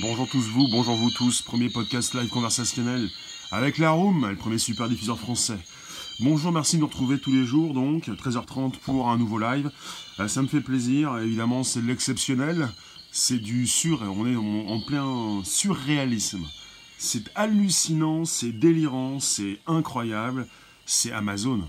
Bonjour 0.00 0.28
tous 0.28 0.48
vous, 0.48 0.66
bonjour 0.66 0.96
vous 0.96 1.10
tous, 1.12 1.40
premier 1.40 1.68
podcast 1.68 2.14
live 2.14 2.28
conversationnel 2.28 3.08
avec 3.52 3.78
la 3.78 3.92
Room, 3.92 4.28
le 4.28 4.34
premier 4.34 4.58
super 4.58 4.88
diffuseur 4.88 5.20
français. 5.20 5.58
Bonjour, 6.18 6.50
merci 6.50 6.76
de 6.76 6.80
nous 6.80 6.88
retrouver 6.88 7.20
tous 7.20 7.30
les 7.30 7.44
jours 7.44 7.74
donc, 7.74 8.08
13h30 8.08 8.78
pour 8.78 9.08
un 9.08 9.16
nouveau 9.16 9.38
live. 9.38 9.70
Euh, 10.18 10.26
ça 10.26 10.42
me 10.42 10.48
fait 10.48 10.60
plaisir, 10.60 11.16
évidemment 11.18 11.62
c'est 11.62 11.80
l'exceptionnel, 11.80 12.68
c'est 13.12 13.38
du 13.38 13.68
sur, 13.68 14.02
on 14.02 14.26
est 14.26 14.34
en 14.34 14.80
plein 14.80 15.42
surréalisme. 15.44 16.44
C'est 16.98 17.30
hallucinant, 17.36 18.24
c'est 18.24 18.52
délirant, 18.52 19.20
c'est 19.20 19.60
incroyable, 19.68 20.48
c'est 20.86 21.12
Amazon. 21.12 21.60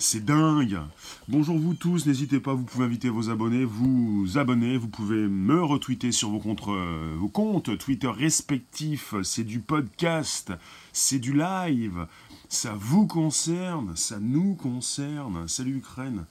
C'est 0.00 0.24
dingue. 0.24 0.78
Bonjour 1.26 1.58
vous 1.58 1.74
tous, 1.74 2.06
n'hésitez 2.06 2.38
pas, 2.38 2.54
vous 2.54 2.62
pouvez 2.62 2.84
inviter 2.84 3.08
vos 3.08 3.30
abonnés, 3.30 3.64
vous 3.64 4.38
abonner, 4.38 4.76
vous 4.76 4.86
pouvez 4.86 5.26
me 5.26 5.60
retweeter 5.60 6.12
sur 6.12 6.30
vos 6.30 6.38
comptes, 6.38 6.68
euh, 6.68 7.16
vos 7.18 7.26
comptes 7.26 7.76
Twitter 7.78 8.06
respectifs. 8.06 9.16
C'est 9.24 9.42
du 9.42 9.58
podcast, 9.58 10.52
c'est 10.92 11.18
du 11.18 11.36
live. 11.36 12.06
Ça 12.48 12.74
vous 12.78 13.08
concerne, 13.08 13.96
ça 13.96 14.20
nous 14.20 14.54
concerne. 14.54 15.48
Salut 15.48 15.78
Ukraine. 15.78 16.26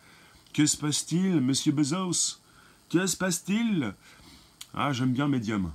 Que 0.53 0.65
se 0.65 0.77
passe-t-il, 0.77 1.41
monsieur 1.41 1.73
Bezos? 1.73 2.39
Que 2.89 3.05
se 3.05 3.17
passe-t-il? 3.17 3.93
Ah, 4.73 4.93
j'aime 4.93 5.11
bien 5.11 5.27
Medium. 5.27 5.73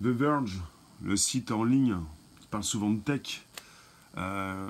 The 0.00 0.06
Verge, 0.06 0.60
le 1.02 1.16
site 1.16 1.50
en 1.50 1.64
ligne 1.64 1.96
qui 2.40 2.46
parle 2.46 2.62
souvent 2.62 2.90
de 2.90 3.00
tech. 3.00 3.44
Euh, 4.18 4.68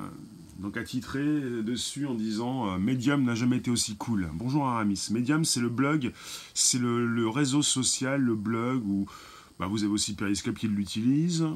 donc 0.59 0.77
attitré 0.77 1.23
dessus 1.63 2.07
en 2.07 2.15
disant 2.15 2.71
euh, 2.71 2.79
Medium 2.79 3.23
n'a 3.25 3.35
jamais 3.35 3.59
été 3.59 3.71
aussi 3.71 3.97
cool. 3.97 4.31
Bonjour 4.35 4.67
Aramis. 4.67 5.09
Medium, 5.11 5.45
c'est 5.45 5.61
le 5.61 5.69
blog, 5.69 6.13
c'est 6.55 6.79
le, 6.79 7.29
réseau 7.29 7.63
social, 7.63 8.21
le 8.21 8.35
blog 8.35 8.83
où 8.87 9.07
bah, 9.59 9.67
vous 9.67 9.85
avez 9.85 9.93
aussi 9.93 10.15
Periscope 10.15 10.57
qui 10.57 10.69
l'utilise. 10.69 11.47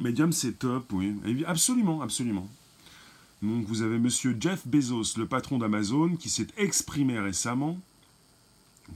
Medium, 0.00 0.32
c'est 0.32 0.58
top, 0.58 0.92
oui. 0.92 1.14
Absolument, 1.46 2.02
absolument. 2.02 2.48
Donc 3.42 3.66
vous 3.66 3.82
avez 3.82 3.98
monsieur 3.98 4.36
Jeff 4.40 4.66
Bezos, 4.66 5.18
le 5.18 5.26
patron 5.26 5.58
d'Amazon, 5.58 6.16
qui 6.16 6.30
s'est 6.30 6.48
exprimé 6.56 7.18
récemment 7.20 7.78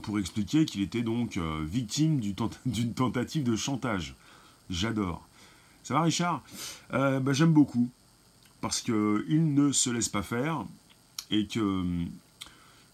pour 0.01 0.19
expliquer 0.19 0.65
qu'il 0.65 0.81
était 0.81 1.03
donc 1.03 1.37
euh, 1.37 1.63
victime 1.63 2.19
d'une 2.65 2.93
tentative 2.93 3.43
de 3.43 3.55
chantage. 3.55 4.15
J'adore. 4.69 5.27
Ça 5.83 5.93
va 5.93 6.01
Richard? 6.01 6.43
Euh, 6.93 7.19
bah, 7.19 7.33
J'aime 7.33 7.53
beaucoup 7.53 7.89
parce 8.61 8.81
qu'il 8.81 9.53
ne 9.53 9.71
se 9.71 9.89
laisse 9.89 10.09
pas 10.09 10.23
faire 10.23 10.65
et 11.31 11.47
que 11.47 11.59
hum, 11.59 12.07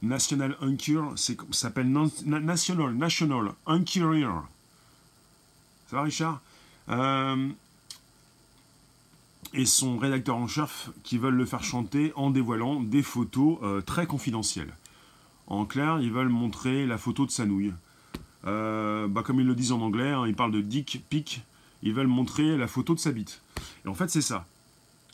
National 0.02 0.55
Uncure 0.61 1.13
s'appelle 1.52 1.91
National, 1.91 2.94
National 2.94 3.53
Uncurier. 3.66 4.27
Ça 5.89 5.97
va 5.97 6.03
Richard? 6.03 6.41
Euh, 6.89 7.49
Et 9.53 9.66
son 9.66 9.97
rédacteur 9.97 10.36
en 10.36 10.47
chef 10.47 10.89
qui 11.03 11.17
veulent 11.17 11.36
le 11.36 11.45
faire 11.45 11.63
chanter 11.63 12.11
en 12.16 12.30
dévoilant 12.30 12.81
des 12.81 13.02
photos 13.02 13.58
euh, 13.63 13.81
très 13.81 14.05
confidentielles. 14.05 14.73
En 15.47 15.66
clair, 15.66 15.99
ils 16.02 16.11
veulent 16.11 16.30
montrer 16.30 16.86
la 16.86 16.97
photo 16.97 17.25
de 17.25 17.31
sa 17.31 17.45
nouille. 17.45 17.73
Euh, 18.45 19.08
bah, 19.08 19.23
comme 19.23 19.39
ils 19.39 19.47
le 19.47 19.55
disent 19.55 19.71
en 19.71 19.81
anglais, 19.81 20.11
hein, 20.11 20.27
ils 20.27 20.36
parlent 20.36 20.52
de 20.52 20.61
dick 20.61 21.03
pic, 21.09 21.41
ils 21.83 21.93
veulent 21.93 22.08
montrer 22.08 22.58
la 22.58 22.67
photo 22.67 22.93
de 22.93 22.99
sa 22.99 23.11
bite. 23.11 23.41
Et 23.86 23.88
en 23.88 23.93
fait, 23.93 24.09
c'est 24.09 24.21
ça. 24.21 24.45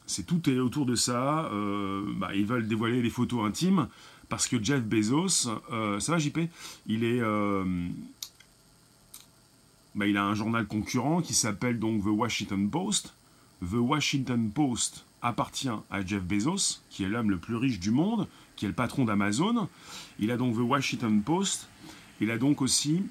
C'est 0.07 0.25
tout 0.25 0.49
est 0.49 0.59
autour 0.59 0.85
de 0.85 0.95
ça. 0.95 1.45
Euh, 1.45 2.03
bah, 2.17 2.35
ils 2.35 2.45
veulent 2.45 2.67
dévoiler 2.67 3.01
les 3.01 3.09
photos 3.09 3.45
intimes 3.45 3.87
parce 4.29 4.47
que 4.47 4.61
Jeff 4.61 4.83
Bezos, 4.83 5.49
euh, 5.71 5.99
ça 5.99 6.13
va 6.13 6.17
JP 6.17 6.39
Il 6.87 7.03
est, 7.03 7.21
euh, 7.21 7.63
bah, 9.95 10.07
il 10.07 10.17
a 10.17 10.23
un 10.23 10.35
journal 10.35 10.65
concurrent 10.65 11.21
qui 11.21 11.33
s'appelle 11.33 11.79
donc 11.79 12.03
The 12.03 12.07
Washington 12.07 12.69
Post. 12.69 13.13
The 13.61 13.75
Washington 13.75 14.49
Post 14.51 15.05
appartient 15.21 15.69
à 15.89 16.05
Jeff 16.05 16.23
Bezos, 16.23 16.79
qui 16.89 17.03
est 17.03 17.09
l'homme 17.09 17.29
le 17.29 17.37
plus 17.37 17.55
riche 17.55 17.79
du 17.79 17.91
monde, 17.91 18.27
qui 18.55 18.65
est 18.65 18.69
le 18.69 18.73
patron 18.73 19.05
d'Amazon. 19.05 19.69
Il 20.19 20.31
a 20.31 20.37
donc 20.37 20.55
The 20.55 20.59
Washington 20.59 21.21
Post. 21.21 21.67
Il 22.19 22.31
a 22.31 22.37
donc 22.37 22.61
aussi 22.61 23.03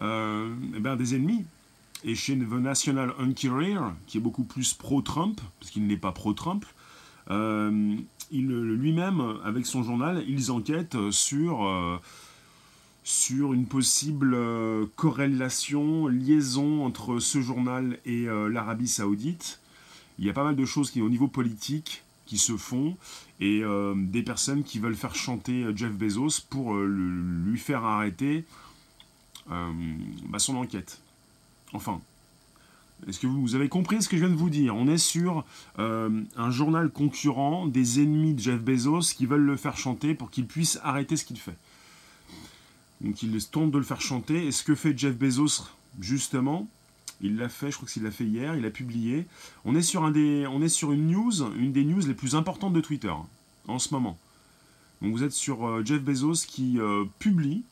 eh 0.00 0.80
ben, 0.80 0.96
des 0.96 1.14
ennemis 1.14 1.44
et 2.04 2.14
chez 2.14 2.36
The 2.36 2.52
National 2.52 3.14
Enquirer, 3.18 3.76
qui 4.06 4.18
est 4.18 4.20
beaucoup 4.20 4.44
plus 4.44 4.74
pro-Trump, 4.74 5.40
parce 5.60 5.70
qu'il 5.70 5.86
n'est 5.86 5.96
pas 5.96 6.12
pro-Trump, 6.12 6.64
euh, 7.30 7.96
lui-même, 8.30 9.38
avec 9.44 9.66
son 9.66 9.82
journal, 9.82 10.24
ils 10.26 10.50
enquêtent 10.50 11.10
sur, 11.10 11.64
euh, 11.66 11.98
sur 13.04 13.52
une 13.52 13.66
possible 13.66 14.34
euh, 14.34 14.86
corrélation, 14.96 16.08
liaison 16.08 16.84
entre 16.84 17.18
ce 17.18 17.40
journal 17.40 17.98
et 18.04 18.26
l'Arabie 18.26 18.88
saoudite. 18.88 19.60
Il 20.18 20.24
y 20.24 20.30
a 20.30 20.32
pas 20.32 20.44
mal 20.44 20.56
de 20.56 20.64
choses 20.64 20.90
qui, 20.90 21.00
au 21.00 21.08
niveau 21.08 21.28
politique, 21.28 22.02
qui 22.26 22.38
se 22.38 22.56
font, 22.56 22.96
et 23.40 23.62
des 23.96 24.22
personnes 24.22 24.62
qui 24.62 24.78
veulent 24.78 24.94
faire 24.94 25.14
chanter 25.14 25.66
Jeff 25.74 25.92
Bezos 25.92 26.42
pour 26.48 26.76
lui 26.76 27.58
faire 27.58 27.84
arrêter 27.84 28.44
bah, 29.48 30.38
son 30.38 30.56
enquête. 30.56 31.01
Enfin, 31.72 32.00
est-ce 33.08 33.18
que 33.18 33.26
vous 33.26 33.54
avez 33.54 33.68
compris 33.68 34.02
ce 34.02 34.08
que 34.08 34.16
je 34.16 34.24
viens 34.24 34.32
de 34.32 34.38
vous 34.38 34.50
dire? 34.50 34.76
On 34.76 34.86
est 34.86 34.98
sur 34.98 35.44
euh, 35.78 36.22
un 36.36 36.50
journal 36.50 36.90
concurrent 36.90 37.66
des 37.66 38.00
ennemis 38.00 38.34
de 38.34 38.40
Jeff 38.40 38.60
Bezos 38.60 39.14
qui 39.16 39.26
veulent 39.26 39.44
le 39.44 39.56
faire 39.56 39.76
chanter 39.76 40.14
pour 40.14 40.30
qu'il 40.30 40.46
puisse 40.46 40.78
arrêter 40.82 41.16
ce 41.16 41.24
qu'il 41.24 41.38
fait. 41.38 41.56
Donc 43.00 43.22
ils 43.22 43.36
tentent 43.48 43.72
de 43.72 43.78
le 43.78 43.84
faire 43.84 44.00
chanter. 44.00 44.46
Et 44.46 44.52
ce 44.52 44.62
que 44.62 44.74
fait 44.74 44.96
Jeff 44.96 45.16
Bezos, 45.16 45.64
justement, 46.00 46.68
il 47.20 47.36
l'a 47.36 47.48
fait, 47.48 47.70
je 47.70 47.76
crois 47.76 47.88
qu'il 47.88 48.04
l'a 48.04 48.12
fait 48.12 48.24
hier, 48.24 48.54
il 48.54 48.64
a 48.64 48.70
publié. 48.70 49.26
On 49.64 49.74
est, 49.74 49.82
sur 49.82 50.04
une 50.04 51.06
news, 51.10 51.42
une 51.56 51.72
des 51.72 51.84
news 51.84 52.00
les 52.06 52.14
plus 52.14 52.36
importantes 52.36 52.72
de 52.72 52.80
Twitter 52.80 53.12
en 53.66 53.78
ce 53.78 53.92
moment. 53.92 54.16
Donc 55.00 55.12
vous 55.12 55.24
êtes 55.24 55.32
sur 55.32 55.66
euh, 55.66 55.84
Jeff 55.84 56.02
Bezos 56.02 56.46
qui 56.46 56.78
euh, 56.78 57.04
publie 57.18 57.64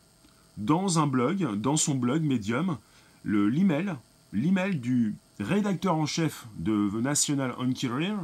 dans 0.56 0.98
un 0.98 1.06
blog, 1.06 1.54
dans 1.60 1.76
son 1.76 1.94
blog 1.94 2.22
Medium, 2.22 2.76
l'email, 3.24 3.94
l'email 4.32 4.76
du 4.76 5.14
rédacteur 5.38 5.96
en 5.96 6.06
chef 6.06 6.46
de 6.58 6.90
The 6.90 7.02
National 7.02 7.54
Enquirer, 7.58 8.14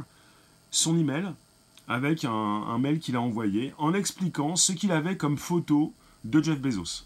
son 0.71 0.97
email, 0.97 1.33
avec 1.87 2.25
un, 2.25 2.77
mail 2.77 2.99
qu'il 2.99 3.15
a 3.15 3.21
envoyé 3.21 3.73
en 3.77 3.93
expliquant 3.93 4.55
ce 4.55 4.73
qu'il 4.73 4.91
avait 4.91 5.17
comme 5.17 5.37
photo 5.37 5.93
de 6.23 6.43
Jeff 6.43 6.59
Bezos. 6.59 7.05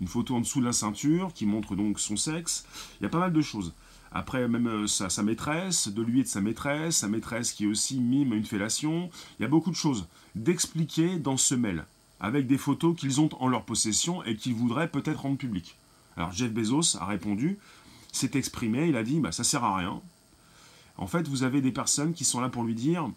Une 0.00 0.08
photo 0.08 0.34
en 0.34 0.40
dessous 0.40 0.60
de 0.60 0.66
la 0.66 0.72
ceinture 0.72 1.32
qui 1.32 1.46
montre 1.46 1.76
donc 1.76 2.00
son 2.00 2.16
sexe. 2.16 2.66
Il 2.98 3.04
y 3.04 3.06
a 3.06 3.10
pas 3.10 3.18
mal 3.18 3.32
de 3.32 3.42
choses. 3.42 3.74
Après, 4.12 4.48
même 4.48 4.66
euh, 4.66 4.86
sa, 4.88 5.08
sa, 5.08 5.22
maîtresse, 5.22 5.88
de 5.88 6.02
lui 6.02 6.20
et 6.20 6.22
de 6.24 6.28
sa 6.28 6.40
maîtresse, 6.40 6.96
sa 6.96 7.08
maîtresse 7.08 7.52
qui 7.52 7.66
aussi 7.66 8.00
mime 8.00 8.32
une 8.32 8.44
fellation. 8.44 9.10
Il 9.38 9.42
y 9.42 9.44
a 9.44 9.48
beaucoup 9.48 9.70
de 9.70 9.76
choses 9.76 10.08
d'expliquer 10.34 11.18
dans 11.18 11.36
ce 11.36 11.54
mail, 11.54 11.84
avec 12.18 12.46
des 12.48 12.58
photos 12.58 12.96
qu'ils 12.96 13.20
ont 13.20 13.28
en 13.38 13.46
leur 13.46 13.64
possession 13.64 14.24
et 14.24 14.34
qu'ils 14.34 14.54
voudraient 14.54 14.90
peut-être 14.90 15.22
rendre 15.22 15.36
publiques. 15.36 15.76
Alors 16.20 16.32
Jeff 16.32 16.52
Bezos 16.52 16.98
a 17.00 17.06
répondu, 17.06 17.56
s'est 18.12 18.32
exprimé, 18.34 18.88
il 18.88 18.96
a 18.96 19.02
dit 19.02 19.20
bah, 19.20 19.32
ça 19.32 19.42
sert 19.42 19.64
à 19.64 19.78
rien. 19.78 20.02
En 20.98 21.06
fait, 21.06 21.26
vous 21.26 21.44
avez 21.44 21.62
des 21.62 21.72
personnes 21.72 22.12
qui 22.12 22.24
sont 22.24 22.42
là 22.42 22.50
pour 22.50 22.62
lui 22.62 22.74
dire 22.74 23.10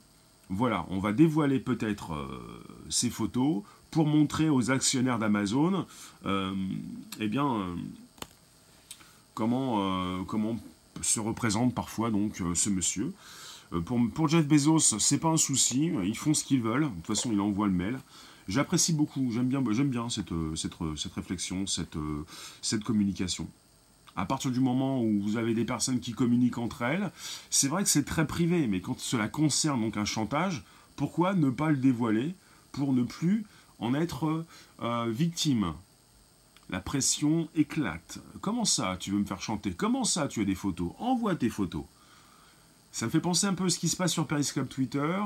voilà, 0.49 0.85
on 0.89 0.99
va 0.99 1.11
dévoiler 1.11 1.59
peut-être 1.59 2.13
euh, 2.13 2.63
ces 2.89 3.09
photos 3.09 3.63
pour 3.91 4.07
montrer 4.07 4.47
aux 4.47 4.71
actionnaires 4.71 5.19
d'Amazon 5.19 5.85
euh, 6.25 6.53
eh 7.19 7.27
bien, 7.27 7.45
euh, 7.45 7.75
comment, 9.35 10.57
se 11.01 11.19
représente 11.19 11.75
parfois 11.75 12.09
donc 12.09 12.41
ce 12.55 12.69
monsieur. 12.69 13.13
Pour, 13.85 13.99
pour, 14.13 14.29
Jeff 14.29 14.47
Bezos, 14.47 14.97
c'est 14.99 15.17
pas 15.17 15.27
un 15.27 15.37
souci, 15.37 15.91
ils 16.05 16.17
font 16.17 16.33
ce 16.33 16.45
qu'ils 16.45 16.61
veulent, 16.61 16.83
de 16.83 16.87
toute 16.87 17.07
façon 17.07 17.33
il 17.33 17.41
envoie 17.41 17.67
le 17.67 17.73
mail. 17.73 17.99
J'apprécie 18.47 18.93
beaucoup, 18.93 19.31
j'aime 19.31 19.47
bien, 19.47 19.63
j'aime 19.71 19.89
bien 19.89 20.09
cette, 20.09 20.33
cette, 20.55 20.73
cette 20.97 21.13
réflexion, 21.13 21.65
cette, 21.65 21.97
cette 22.61 22.83
communication 22.83 23.47
à 24.15 24.25
partir 24.25 24.51
du 24.51 24.59
moment 24.59 25.01
où 25.01 25.21
vous 25.21 25.37
avez 25.37 25.53
des 25.53 25.65
personnes 25.65 25.99
qui 25.99 26.13
communiquent 26.13 26.57
entre 26.57 26.83
elles, 26.83 27.11
c'est 27.49 27.67
vrai 27.67 27.83
que 27.83 27.89
c'est 27.89 28.05
très 28.05 28.27
privé, 28.27 28.67
mais 28.67 28.81
quand 28.81 28.99
cela 28.99 29.27
concerne 29.27 29.81
donc 29.81 29.97
un 29.97 30.05
chantage, 30.05 30.63
pourquoi 30.95 31.33
ne 31.33 31.49
pas 31.49 31.71
le 31.71 31.77
dévoiler 31.77 32.35
pour 32.71 32.93
ne 32.93 33.03
plus 33.03 33.45
en 33.79 33.93
être 33.93 34.45
euh, 34.81 35.05
victime? 35.09 35.73
La 36.69 36.79
pression 36.79 37.49
éclate. 37.55 38.19
Comment 38.41 38.65
ça, 38.65 38.97
tu 38.99 39.11
veux 39.11 39.19
me 39.19 39.25
faire 39.25 39.41
chanter? 39.41 39.73
Comment 39.73 40.03
ça, 40.03 40.27
tu 40.27 40.41
as 40.41 40.45
des 40.45 40.55
photos? 40.55 40.91
Envoie 40.99 41.35
tes 41.35 41.49
photos. 41.49 41.83
Ça 42.91 43.05
me 43.05 43.11
fait 43.11 43.19
penser 43.19 43.47
un 43.47 43.53
peu 43.53 43.65
à 43.65 43.69
ce 43.69 43.79
qui 43.79 43.89
se 43.89 43.95
passe 43.95 44.13
sur 44.13 44.27
Periscope 44.27 44.69
Twitter. 44.69 45.19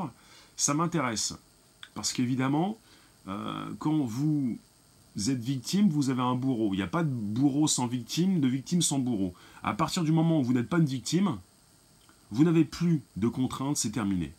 Ça 0.56 0.74
m'intéresse. 0.74 1.36
Parce 1.94 2.12
qu'évidemment, 2.12 2.78
euh, 3.28 3.74
quand 3.80 3.98
vous 3.98 4.58
êtes 5.28 5.44
victime, 5.44 5.90
vous 5.90 6.10
avez 6.10 6.22
un 6.22 6.36
bourreau. 6.36 6.74
Il 6.74 6.78
n'y 6.78 6.84
a 6.84 6.88
pas 6.88 7.04
de 7.04 7.10
bourreau 7.10 7.68
sans 7.68 7.88
victime, 7.88 8.40
de 8.40 8.48
victime 8.48 8.82
sans 8.82 9.00
bourreau. 9.00 9.34
À 9.64 9.74
partir 9.74 10.04
du 10.04 10.12
moment 10.12 10.40
où 10.40 10.44
vous 10.44 10.54
n'êtes 10.54 10.70
pas 10.70 10.78
une 10.78 10.86
victime, 10.86 11.38
vous 12.32 12.44
n'avez 12.44 12.66
plus 12.66 13.02
de 13.16 13.28
contraintes, 13.28 13.78
c'est 13.78 13.92
terminé. 13.92 14.32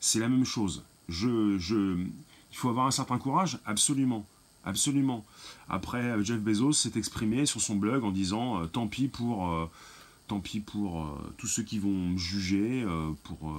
C'est 0.00 0.18
la 0.18 0.28
même 0.28 0.44
chose. 0.44 0.84
Il 1.08 2.10
faut 2.52 2.68
avoir 2.68 2.86
un 2.86 2.90
certain 2.90 3.18
courage, 3.18 3.58
absolument. 3.64 4.26
Absolument. 4.64 5.24
Après, 5.68 6.22
Jeff 6.24 6.40
Bezos 6.40 6.72
s'est 6.72 6.92
exprimé 6.96 7.46
sur 7.46 7.60
son 7.60 7.76
blog 7.76 8.04
en 8.04 8.10
disant 8.10 8.66
tant 8.66 8.86
pis 8.86 9.08
pour, 9.08 9.68
tant 10.26 10.40
pis 10.40 10.60
pour 10.60 11.18
tous 11.38 11.46
ceux 11.46 11.62
qui 11.62 11.78
vont 11.78 12.10
me 12.10 12.18
juger, 12.18 12.84
pour 13.24 13.54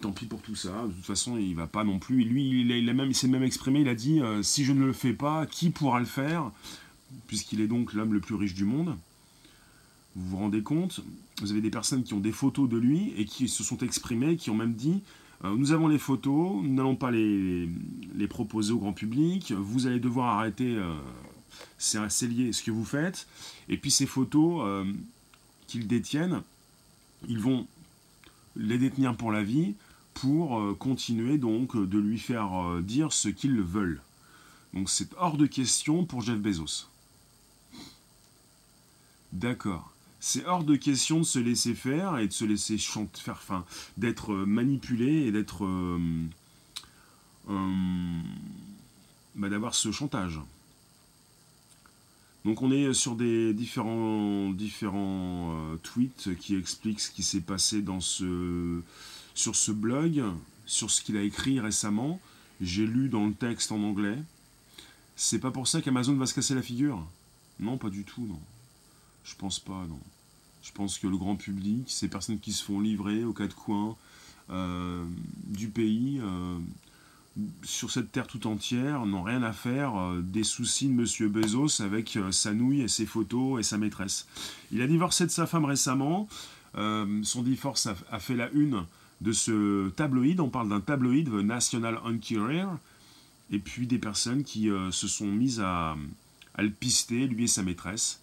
tant 0.00 0.12
pis 0.12 0.26
pour 0.26 0.40
tout 0.40 0.54
ça. 0.54 0.86
De 0.86 0.92
toute 0.92 1.04
façon, 1.04 1.36
il 1.36 1.54
va 1.54 1.66
pas 1.66 1.84
non 1.84 1.98
plus. 1.98 2.24
Lui, 2.24 2.62
il, 2.62 2.94
même, 2.94 3.12
s'est 3.12 3.28
même 3.28 3.42
exprimé. 3.42 3.80
Il 3.80 3.88
a 3.88 3.94
dit 3.94 4.20
si 4.42 4.64
je 4.64 4.72
ne 4.72 4.84
le 4.84 4.92
fais 4.92 5.12
pas, 5.12 5.46
qui 5.46 5.70
pourra 5.70 6.00
le 6.00 6.06
faire? 6.06 6.50
Puisqu'il 7.26 7.60
est 7.60 7.66
donc 7.66 7.94
l'homme 7.94 8.12
le 8.12 8.20
plus 8.20 8.34
riche 8.34 8.54
du 8.54 8.64
monde. 8.64 8.96
Vous 10.14 10.28
vous 10.30 10.36
rendez 10.36 10.62
compte? 10.62 11.00
Vous 11.40 11.52
avez 11.52 11.60
des 11.60 11.70
personnes 11.70 12.02
qui 12.02 12.14
ont 12.14 12.20
des 12.20 12.32
photos 12.32 12.68
de 12.68 12.76
lui 12.76 13.12
et 13.16 13.24
qui 13.24 13.48
se 13.48 13.62
sont 13.62 13.78
exprimées, 13.78 14.36
qui 14.36 14.50
ont 14.50 14.54
même 14.54 14.74
dit 14.74 15.02
euh, 15.44 15.54
nous 15.56 15.72
avons 15.72 15.86
les 15.86 15.98
photos, 15.98 16.62
nous 16.62 16.74
n'allons 16.74 16.96
pas 16.96 17.10
les, 17.10 17.68
les, 18.16 18.26
proposer 18.26 18.72
au 18.72 18.78
grand 18.78 18.92
public, 18.92 19.52
vous 19.52 19.86
allez 19.86 20.00
devoir 20.00 20.36
arrêter, 20.36 20.74
euh, 20.74 20.94
c'est 21.78 22.26
lié 22.26 22.52
ce 22.52 22.62
que 22.62 22.72
vous 22.72 22.84
faites, 22.84 23.28
et 23.68 23.76
puis 23.76 23.92
ces 23.92 24.06
photos 24.06 24.62
euh, 24.64 24.84
qu'ils 25.68 25.86
détiennent, 25.86 26.42
ils 27.28 27.38
vont 27.38 27.68
les 28.56 28.78
détenir 28.78 29.16
pour 29.16 29.30
la 29.30 29.44
vie 29.44 29.74
pour 30.20 30.76
continuer 30.78 31.38
donc 31.38 31.76
de 31.76 31.98
lui 31.98 32.18
faire 32.18 32.80
dire 32.82 33.12
ce 33.12 33.28
qu'ils 33.28 33.60
veulent. 33.60 34.00
Donc 34.74 34.90
c'est 34.90 35.14
hors 35.16 35.36
de 35.36 35.46
question 35.46 36.04
pour 36.04 36.22
Jeff 36.22 36.38
Bezos. 36.38 36.86
D'accord 39.32 39.92
c'est 40.20 40.44
hors 40.46 40.64
de 40.64 40.76
question 40.76 41.18
de 41.20 41.24
se 41.24 41.38
laisser 41.38 41.74
faire 41.74 42.18
et 42.18 42.26
de 42.26 42.32
se 42.32 42.44
laisser 42.44 42.78
chanter, 42.78 43.20
faire, 43.20 43.34
enfin, 43.40 43.64
d'être 43.96 44.32
euh, 44.32 44.46
manipulé 44.46 45.26
et 45.26 45.32
d'être, 45.32 45.64
euh, 45.64 45.98
bah, 49.36 49.48
d'avoir 49.48 49.74
ce 49.74 49.92
chantage. 49.92 50.40
Donc 52.44 52.62
on 52.62 52.72
est 52.72 52.92
sur 52.94 53.14
des 53.14 53.52
différents, 53.52 54.50
différents 54.50 55.54
euh, 55.54 55.76
tweets 55.76 56.36
qui 56.38 56.56
expliquent 56.56 57.00
ce 57.00 57.10
qui 57.10 57.22
s'est 57.22 57.40
passé 57.40 57.82
dans 57.82 58.00
ce, 58.00 58.80
sur 59.38 59.54
ce 59.54 59.70
blog, 59.70 60.20
sur 60.66 60.90
ce 60.90 61.00
qu'il 61.00 61.16
a 61.16 61.22
écrit 61.22 61.60
récemment. 61.60 62.20
J'ai 62.60 62.86
lu 62.86 63.08
dans 63.08 63.24
le 63.24 63.32
texte 63.32 63.70
en 63.70 63.80
anglais. 63.84 64.18
C'est 65.14 65.38
pas 65.38 65.52
pour 65.52 65.68
ça 65.68 65.80
qu'Amazon 65.80 66.14
va 66.14 66.26
se 66.26 66.34
casser 66.34 66.56
la 66.56 66.62
figure? 66.62 67.06
Non, 67.60 67.78
pas 67.78 67.88
du 67.88 68.02
tout, 68.02 68.26
non. 68.26 68.40
Je 69.22 69.36
pense 69.36 69.60
pas, 69.60 69.86
non. 69.88 70.00
Je 70.60 70.72
pense 70.72 70.98
que 70.98 71.06
le 71.06 71.16
grand 71.16 71.36
public, 71.36 71.84
ces 71.86 72.08
personnes 72.08 72.40
qui 72.40 72.52
se 72.52 72.64
font 72.64 72.80
livrer 72.80 73.24
aux 73.24 73.32
quatre 73.32 73.54
coins 73.54 73.96
euh, 74.50 75.04
du 75.44 75.68
pays, 75.68 76.18
euh, 76.20 76.58
sur 77.62 77.92
cette 77.92 78.10
terre 78.10 78.26
tout 78.26 78.48
entière, 78.48 79.06
n'ont 79.06 79.22
rien 79.22 79.44
à 79.44 79.52
faire 79.52 79.96
euh, 79.96 80.20
des 80.20 80.42
soucis 80.42 80.88
de 80.88 80.94
Monsieur 80.94 81.28
Bezos 81.28 81.80
avec 81.80 82.18
sa 82.32 82.52
nouille 82.52 82.80
et 82.80 82.88
ses 82.88 83.06
photos 83.06 83.60
et 83.60 83.62
sa 83.62 83.78
maîtresse. 83.78 84.26
Il 84.72 84.82
a 84.82 84.88
divorcé 84.88 85.26
de 85.26 85.30
sa 85.30 85.46
femme 85.46 85.64
récemment. 85.64 86.28
son 86.74 87.42
divorce 87.42 87.86
a, 88.10 88.18
fait 88.18 88.34
la 88.34 88.50
une 88.50 88.84
de 89.20 89.32
ce 89.32 89.88
tabloïd. 89.90 90.40
On 90.40 90.48
parle 90.48 90.68
d'un 90.68 90.80
tabloïd, 90.80 91.28
The 91.28 91.44
National 91.44 91.98
Enquirer. 92.04 92.66
Et 93.50 93.58
puis 93.58 93.86
des 93.86 93.98
personnes 93.98 94.44
qui 94.44 94.68
se 94.90 95.08
sont 95.08 95.26
mises 95.26 95.60
à, 95.60 95.96
à 96.54 96.62
le 96.62 96.70
pister, 96.70 97.26
lui 97.26 97.44
et 97.44 97.48
sa 97.48 97.62
maîtresse. 97.62 98.20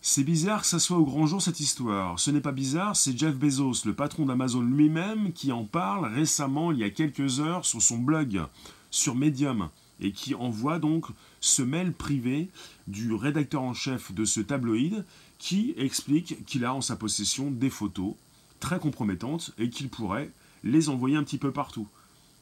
C'est 0.00 0.22
bizarre 0.24 0.60
que 0.60 0.68
ça 0.68 0.78
soit 0.78 0.98
au 0.98 1.04
grand 1.04 1.26
jour 1.26 1.42
cette 1.42 1.58
histoire. 1.58 2.20
Ce 2.20 2.30
n'est 2.30 2.40
pas 2.40 2.52
bizarre, 2.52 2.94
c'est 2.94 3.18
Jeff 3.18 3.34
Bezos, 3.34 3.84
le 3.84 3.94
patron 3.94 4.26
d'Amazon 4.26 4.62
lui-même, 4.62 5.32
qui 5.32 5.50
en 5.50 5.64
parle 5.64 6.06
récemment, 6.06 6.70
il 6.70 6.78
y 6.78 6.84
a 6.84 6.90
quelques 6.90 7.40
heures, 7.40 7.66
sur 7.66 7.82
son 7.82 7.98
blog, 7.98 8.42
sur 8.90 9.16
Medium, 9.16 9.70
et 10.00 10.12
qui 10.12 10.34
envoie 10.34 10.78
donc 10.78 11.06
ce 11.40 11.62
mail 11.62 11.92
privé 11.92 12.48
du 12.86 13.12
rédacteur 13.12 13.62
en 13.62 13.74
chef 13.74 14.12
de 14.12 14.24
ce 14.24 14.40
tabloïd, 14.40 15.04
qui 15.38 15.74
explique 15.76 16.44
qu'il 16.46 16.64
a 16.64 16.72
en 16.74 16.80
sa 16.80 16.94
possession 16.94 17.50
des 17.50 17.70
photos 17.70 18.14
très 18.60 18.78
compromettantes 18.78 19.52
et 19.58 19.70
qu'il 19.70 19.88
pourrait 19.88 20.30
les 20.64 20.88
envoyer 20.88 21.16
un 21.16 21.24
petit 21.24 21.38
peu 21.38 21.52
partout. 21.52 21.88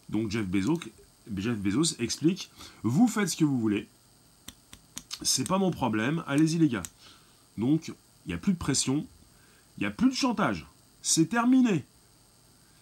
Donc 0.08 0.30
Jeff 0.30 0.46
Bezos, 0.46 1.96
explique 1.98 2.50
Vous 2.82 3.08
faites 3.08 3.28
ce 3.28 3.36
que 3.36 3.44
vous 3.44 3.58
voulez, 3.58 3.88
c'est 5.22 5.48
pas 5.48 5.58
mon 5.58 5.70
problème, 5.70 6.22
allez-y 6.26 6.58
les 6.58 6.68
gars. 6.68 6.82
Donc, 7.56 7.88
il 7.88 8.28
n'y 8.28 8.34
a 8.34 8.38
plus 8.38 8.52
de 8.52 8.58
pression, 8.58 9.06
il 9.76 9.80
n'y 9.80 9.86
a 9.86 9.90
plus 9.90 10.10
de 10.10 10.14
chantage. 10.14 10.66
C'est 11.02 11.28
terminé. 11.28 11.84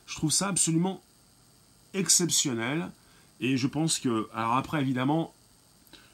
Je 0.07 0.17
trouve 0.17 0.33
ça 0.33 0.49
absolument 0.49 1.03
exceptionnel. 1.93 2.91
Et 3.41 3.57
je 3.57 3.67
pense 3.67 3.99
que, 3.99 4.29
alors 4.35 4.55
après, 4.55 4.81
évidemment, 4.81 5.35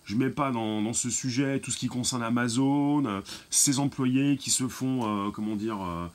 je 0.05 0.15
ne 0.15 0.25
mets 0.25 0.31
pas 0.31 0.51
dans, 0.51 0.93
ce 0.93 1.11
sujet 1.11 1.61
tout 1.61 1.71
ce 1.71 1.79
qui 1.79 1.87
concerne 1.87 2.23
Amazon, 2.23 3.05
euh, 3.05 3.21
ses 3.51 3.79
employés 3.79 4.37
qui 4.37 4.51
se 4.51 4.67
font, 4.69 5.29
euh, 5.29 5.31
comment 5.31 5.57
dire, 5.57 5.81
euh, 5.83 6.07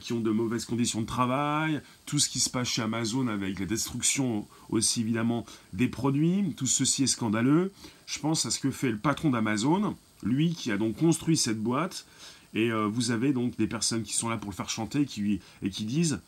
qui 0.00 0.12
ont 0.12 0.20
de 0.20 0.30
mauvaises 0.30 0.64
conditions 0.64 1.00
de 1.00 1.06
travail, 1.06 1.80
tout 2.06 2.18
ce 2.18 2.28
qui 2.28 2.38
se 2.38 2.48
passe 2.48 2.68
chez 2.68 2.82
Amazon 2.82 3.26
avec 3.26 3.58
la 3.58 3.66
destruction 3.66 4.46
aussi 4.68 5.00
évidemment 5.00 5.44
des 5.72 5.88
produits, 5.88 6.54
tout 6.56 6.66
ceci 6.66 7.04
est 7.04 7.08
scandaleux. 7.08 7.72
Je 8.06 8.18
pense 8.20 8.46
à 8.46 8.50
ce 8.50 8.60
que 8.60 8.70
fait 8.70 8.90
le 8.90 8.98
patron 8.98 9.30
d'Amazon, 9.30 9.96
lui 10.22 10.54
qui 10.54 10.70
a 10.70 10.76
donc 10.76 10.96
construit 10.96 11.36
cette 11.36 11.60
boîte, 11.60 12.06
et 12.54 12.70
euh, 12.70 12.86
vous 12.86 13.10
avez 13.10 13.32
donc 13.32 13.56
des 13.56 13.66
personnes 13.66 14.02
qui 14.02 14.12
sont 14.12 14.28
là 14.28 14.36
pour 14.36 14.50
le 14.50 14.56
faire 14.56 14.68
chanter 14.68 15.04
qui, 15.04 15.40
et 15.62 15.70
qui 15.70 15.84
disent, 15.84 16.20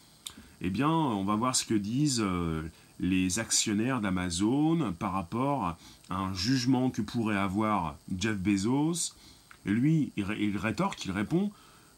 eh 0.60 0.70
bien, 0.70 0.88
on 0.88 1.24
va 1.24 1.36
voir 1.36 1.54
ce 1.54 1.64
que 1.64 1.74
disent 1.74 2.22
euh, 2.22 2.62
les 3.00 3.38
actionnaires 3.38 4.00
d'Amazon 4.00 4.94
par 4.98 5.12
rapport 5.12 5.76
à 6.10 6.16
un 6.16 6.32
jugement 6.32 6.90
que 6.90 7.02
pourrait 7.02 7.36
avoir 7.36 7.96
Jeff 8.16 8.36
Bezos. 8.36 9.14
Et 9.66 9.70
lui, 9.70 10.12
il, 10.16 10.56
rétorque, 10.56 11.04
il 11.04 11.10
répond, 11.10 11.50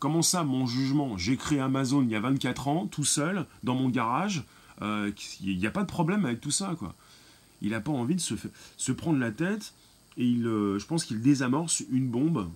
comment 0.07 0.23
ça, 0.23 0.45
mon 0.45 0.67
jugement? 0.67 1.19
J'ai 1.19 1.37
créé 1.37 1.59
Amazon 1.59 2.01
il 2.01 2.11
y 2.11 2.15
a 2.15 2.21
24 2.21 2.69
ans, 2.69 2.87
tout 2.87 3.05
seul, 3.05 3.45
dans 3.65 3.75
mon 3.75 3.89
garage. 3.89 4.45
Euh, 4.81 5.11
il 5.41 5.59
n'y 5.59 5.67
a 5.67 5.73
pas 5.73 5.83
de 5.83 5.89
problème 5.89 6.25
avec 6.25 6.41
tout 6.41 6.53
ça, 6.53 6.77
quoi. 6.79 6.95
Il 7.61 7.71
n'a 7.71 7.81
pas 7.81 7.91
envie 7.91 8.15
de 8.15 8.21
se, 8.21 8.93
prendre 8.93 9.19
la 9.19 9.33
tête 9.33 9.75
et 10.17 10.25
il, 10.25 10.47
euh, 10.47 10.79
je 10.79 10.87
pense 10.87 11.05
qu'il 11.05 11.21
désamorce 11.23 11.83
une 11.91 12.07
bombe. 12.07 12.49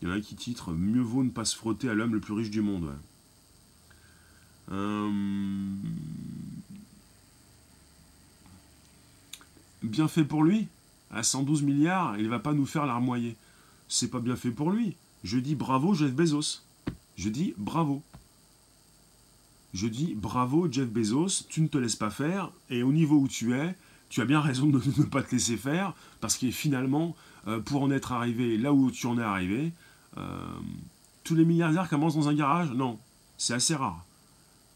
Il 0.00 0.08
y 0.08 0.12
en 0.12 0.14
a 0.14 0.20
qui 0.20 0.36
titre 0.36 0.70
Mieux 0.70 1.00
vaut 1.00 1.24
ne 1.24 1.30
pas 1.30 1.44
se 1.44 1.56
frotter 1.56 1.88
à 1.88 1.94
l'homme 1.94 2.14
le 2.14 2.20
plus 2.20 2.34
riche 2.34 2.50
du 2.50 2.60
monde. 2.60 2.94
Euh, 4.70 5.10
bien 9.82 10.06
fait 10.06 10.24
pour 10.24 10.44
lui. 10.44 10.68
À 11.10 11.24
112 11.24 11.62
milliards, 11.64 12.16
il 12.18 12.28
va 12.28 12.38
pas 12.38 12.52
nous 12.52 12.66
faire 12.66 12.86
larmoyer. 12.86 13.34
C'est 13.88 14.12
pas 14.12 14.20
bien 14.20 14.36
fait 14.36 14.52
pour 14.52 14.70
lui. 14.70 14.94
Je 15.24 15.38
dis 15.38 15.54
bravo 15.54 15.94
Jeff 15.94 16.12
Bezos. 16.12 16.62
Je 17.16 17.28
dis 17.28 17.54
bravo. 17.56 18.02
Je 19.74 19.86
dis 19.86 20.14
bravo 20.14 20.70
Jeff 20.70 20.88
Bezos, 20.88 21.44
tu 21.48 21.62
ne 21.62 21.68
te 21.68 21.78
laisses 21.78 21.96
pas 21.96 22.10
faire, 22.10 22.50
et 22.68 22.82
au 22.82 22.92
niveau 22.92 23.16
où 23.16 23.28
tu 23.28 23.54
es, 23.54 23.74
tu 24.10 24.20
as 24.20 24.26
bien 24.26 24.40
raison 24.40 24.66
de 24.66 24.80
ne 24.98 25.04
pas 25.04 25.22
te 25.22 25.32
laisser 25.32 25.56
faire, 25.56 25.94
parce 26.20 26.36
que 26.36 26.50
finalement, 26.50 27.16
euh, 27.48 27.60
pour 27.60 27.82
en 27.82 27.90
être 27.90 28.12
arrivé 28.12 28.58
là 28.58 28.72
où 28.72 28.90
tu 28.90 29.06
en 29.06 29.18
es 29.18 29.22
arrivé, 29.22 29.72
euh, 30.18 30.46
tous 31.24 31.34
les 31.34 31.44
milliardaires 31.44 31.88
commencent 31.88 32.16
dans 32.16 32.28
un 32.28 32.34
garage 32.34 32.70
Non, 32.72 32.98
c'est 33.38 33.54
assez 33.54 33.74
rare. 33.74 34.04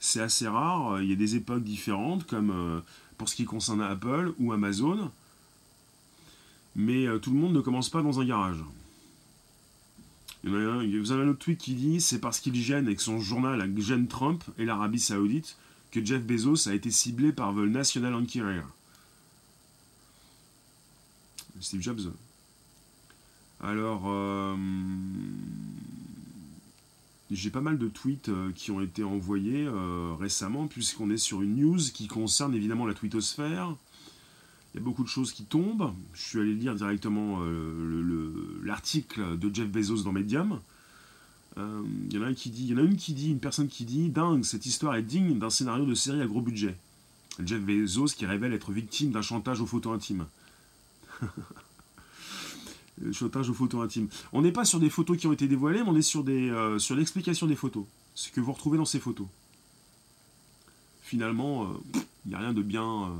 C'est 0.00 0.20
assez 0.20 0.48
rare, 0.48 1.02
il 1.02 1.10
y 1.10 1.12
a 1.12 1.16
des 1.16 1.36
époques 1.36 1.64
différentes, 1.64 2.26
comme 2.26 2.50
euh, 2.50 2.80
pour 3.18 3.28
ce 3.28 3.34
qui 3.34 3.44
concerne 3.44 3.82
Apple 3.82 4.32
ou 4.38 4.52
Amazon, 4.52 5.10
mais 6.74 7.06
tout 7.20 7.32
le 7.32 7.38
monde 7.38 7.54
ne 7.54 7.60
commence 7.60 7.88
pas 7.88 8.02
dans 8.02 8.20
un 8.20 8.24
garage. 8.24 8.62
Vous 10.44 11.12
avez 11.12 11.22
un 11.22 11.28
autre 11.28 11.38
tweet 11.38 11.58
qui 11.58 11.74
dit 11.74 12.00
c'est 12.00 12.20
parce 12.20 12.40
qu'il 12.40 12.54
gêne 12.54 12.86
avec 12.86 13.00
son 13.00 13.20
journal 13.20 13.72
gêne 13.80 14.06
Trump 14.06 14.44
et 14.58 14.64
l'Arabie 14.64 15.00
Saoudite 15.00 15.56
que 15.90 16.04
Jeff 16.04 16.22
Bezos 16.22 16.68
a 16.68 16.74
été 16.74 16.90
ciblé 16.90 17.32
par 17.32 17.54
The 17.54 17.58
National 17.58 18.14
Enquirer. 18.14 18.60
Steve 21.60 21.80
Jobs. 21.80 22.12
Alors, 23.62 24.02
euh, 24.06 24.54
j'ai 27.30 27.50
pas 27.50 27.60
mal 27.60 27.78
de 27.78 27.88
tweets 27.88 28.28
euh, 28.28 28.52
qui 28.54 28.70
ont 28.70 28.80
été 28.80 29.02
envoyés 29.02 29.66
euh, 29.66 30.14
récemment, 30.18 30.66
puisqu'on 30.66 31.10
est 31.10 31.16
sur 31.16 31.42
une 31.42 31.56
news 31.56 31.78
qui 31.94 32.06
concerne 32.06 32.54
évidemment 32.54 32.86
la 32.86 32.94
twittosphère. 32.94 33.74
Il 34.76 34.80
y 34.80 34.82
a 34.82 34.84
beaucoup 34.84 35.02
de 35.02 35.08
choses 35.08 35.32
qui 35.32 35.44
tombent. 35.44 35.94
Je 36.12 36.22
suis 36.22 36.38
allé 36.38 36.54
lire 36.54 36.74
directement 36.74 37.40
l'article 38.62 39.38
de 39.38 39.54
Jeff 39.54 39.68
Bezos 39.68 40.02
dans 40.02 40.12
Medium. 40.12 40.60
Il 41.56 42.12
y 42.12 42.18
en 42.18 42.22
a 42.22 42.34
qui 42.34 42.50
dit, 42.50 42.64
il 42.64 42.72
y 42.72 42.74
en 42.74 42.76
a 42.76 42.82
une 42.82 42.96
qui 42.96 43.14
dit, 43.14 43.30
une 43.30 43.40
personne 43.40 43.68
qui 43.68 43.86
dit, 43.86 44.10
dingue, 44.10 44.44
cette 44.44 44.66
histoire 44.66 44.94
est 44.96 45.02
digne 45.02 45.38
d'un 45.38 45.48
scénario 45.48 45.86
de 45.86 45.94
série 45.94 46.20
à 46.20 46.26
gros 46.26 46.42
budget. 46.42 46.76
Jeff 47.42 47.62
Bezos 47.62 48.08
qui 48.08 48.26
révèle 48.26 48.52
être 48.52 48.70
victime 48.70 49.12
d'un 49.12 49.22
chantage 49.22 49.62
aux 49.62 49.66
photos 49.66 49.94
intimes. 49.94 50.26
Chantage 53.12 53.48
aux 53.48 53.54
photos 53.54 53.82
intimes. 53.82 54.08
On 54.34 54.42
n'est 54.42 54.52
pas 54.52 54.66
sur 54.66 54.78
des 54.78 54.90
photos 54.90 55.16
qui 55.16 55.26
ont 55.26 55.32
été 55.32 55.48
dévoilées, 55.48 55.82
mais 55.82 55.88
on 55.88 55.96
est 55.96 56.02
sur, 56.02 56.22
euh, 56.28 56.78
sur 56.78 56.96
l'explication 56.96 57.46
des 57.46 57.56
photos. 57.56 57.86
Ce 58.14 58.30
que 58.30 58.40
vous 58.42 58.52
retrouvez 58.52 58.76
dans 58.76 58.84
ces 58.84 59.00
photos. 59.00 59.26
Finalement, 61.02 61.66
il 61.94 62.00
euh, 62.00 62.02
n'y 62.26 62.34
a 62.34 62.38
rien 62.38 62.52
de 62.52 62.62
bien. 62.62 63.10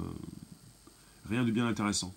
Rien 1.29 1.45
de 1.45 1.51
bien 1.51 1.67
intéressant. 1.67 2.15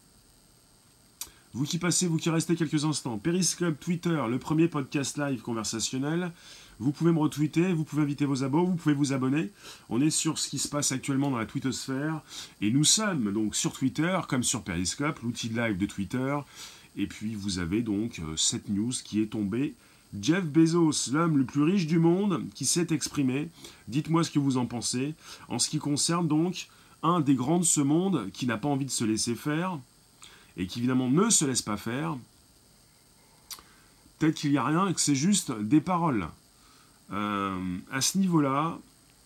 Vous 1.53 1.65
qui 1.65 1.79
passez, 1.79 2.05
vous 2.05 2.17
qui 2.17 2.29
restez 2.29 2.55
quelques 2.55 2.85
instants, 2.85 3.17
Periscope, 3.17 3.79
Twitter, 3.79 4.21
le 4.29 4.37
premier 4.37 4.67
podcast 4.67 5.17
live 5.17 5.41
conversationnel. 5.41 6.31
Vous 6.77 6.91
pouvez 6.91 7.11
me 7.11 7.17
retweeter, 7.17 7.73
vous 7.73 7.83
pouvez 7.83 8.03
inviter 8.03 8.25
vos 8.25 8.43
abos, 8.43 8.65
vous 8.65 8.75
pouvez 8.75 8.93
vous 8.93 9.11
abonner. 9.11 9.49
On 9.89 9.99
est 9.99 10.11
sur 10.11 10.37
ce 10.37 10.47
qui 10.47 10.59
se 10.59 10.67
passe 10.67 10.91
actuellement 10.91 11.31
dans 11.31 11.39
la 11.39 11.47
twittosphère. 11.47 12.21
Et 12.61 12.69
nous 12.69 12.83
sommes 12.83 13.33
donc 13.33 13.55
sur 13.55 13.73
Twitter, 13.73 14.15
comme 14.27 14.43
sur 14.43 14.61
Periscope, 14.61 15.19
l'outil 15.21 15.49
live 15.49 15.77
de 15.77 15.87
Twitter. 15.87 16.37
Et 16.95 17.07
puis 17.07 17.33
vous 17.33 17.57
avez 17.57 17.81
donc 17.81 18.19
euh, 18.19 18.35
cette 18.37 18.69
news 18.69 18.93
qui 19.03 19.19
est 19.21 19.31
tombée. 19.31 19.73
Jeff 20.21 20.45
Bezos, 20.45 21.11
l'homme 21.11 21.37
le 21.37 21.45
plus 21.45 21.63
riche 21.63 21.87
du 21.87 21.97
monde, 21.97 22.43
qui 22.53 22.65
s'est 22.65 22.87
exprimé. 22.91 23.49
Dites-moi 23.87 24.23
ce 24.23 24.31
que 24.31 24.39
vous 24.39 24.57
en 24.57 24.67
pensez. 24.67 25.15
En 25.47 25.57
ce 25.57 25.69
qui 25.69 25.79
concerne 25.79 26.27
donc 26.27 26.67
un 27.03 27.19
des 27.19 27.35
grands 27.35 27.59
de 27.59 27.65
ce 27.65 27.81
monde 27.81 28.29
qui 28.31 28.45
n'a 28.45 28.57
pas 28.57 28.69
envie 28.69 28.85
de 28.85 28.91
se 28.91 29.03
laisser 29.03 29.35
faire, 29.35 29.79
et 30.57 30.67
qui 30.67 30.79
évidemment 30.79 31.09
ne 31.09 31.29
se 31.29 31.45
laisse 31.45 31.61
pas 31.61 31.77
faire, 31.77 32.17
peut-être 34.17 34.35
qu'il 34.35 34.51
n'y 34.51 34.57
a 34.57 34.65
rien 34.65 34.91
que 34.93 35.01
c'est 35.01 35.15
juste 35.15 35.51
des 35.51 35.81
paroles. 35.81 36.27
Euh, 37.11 37.77
à 37.91 38.01
ce 38.01 38.17
niveau-là, 38.17 38.77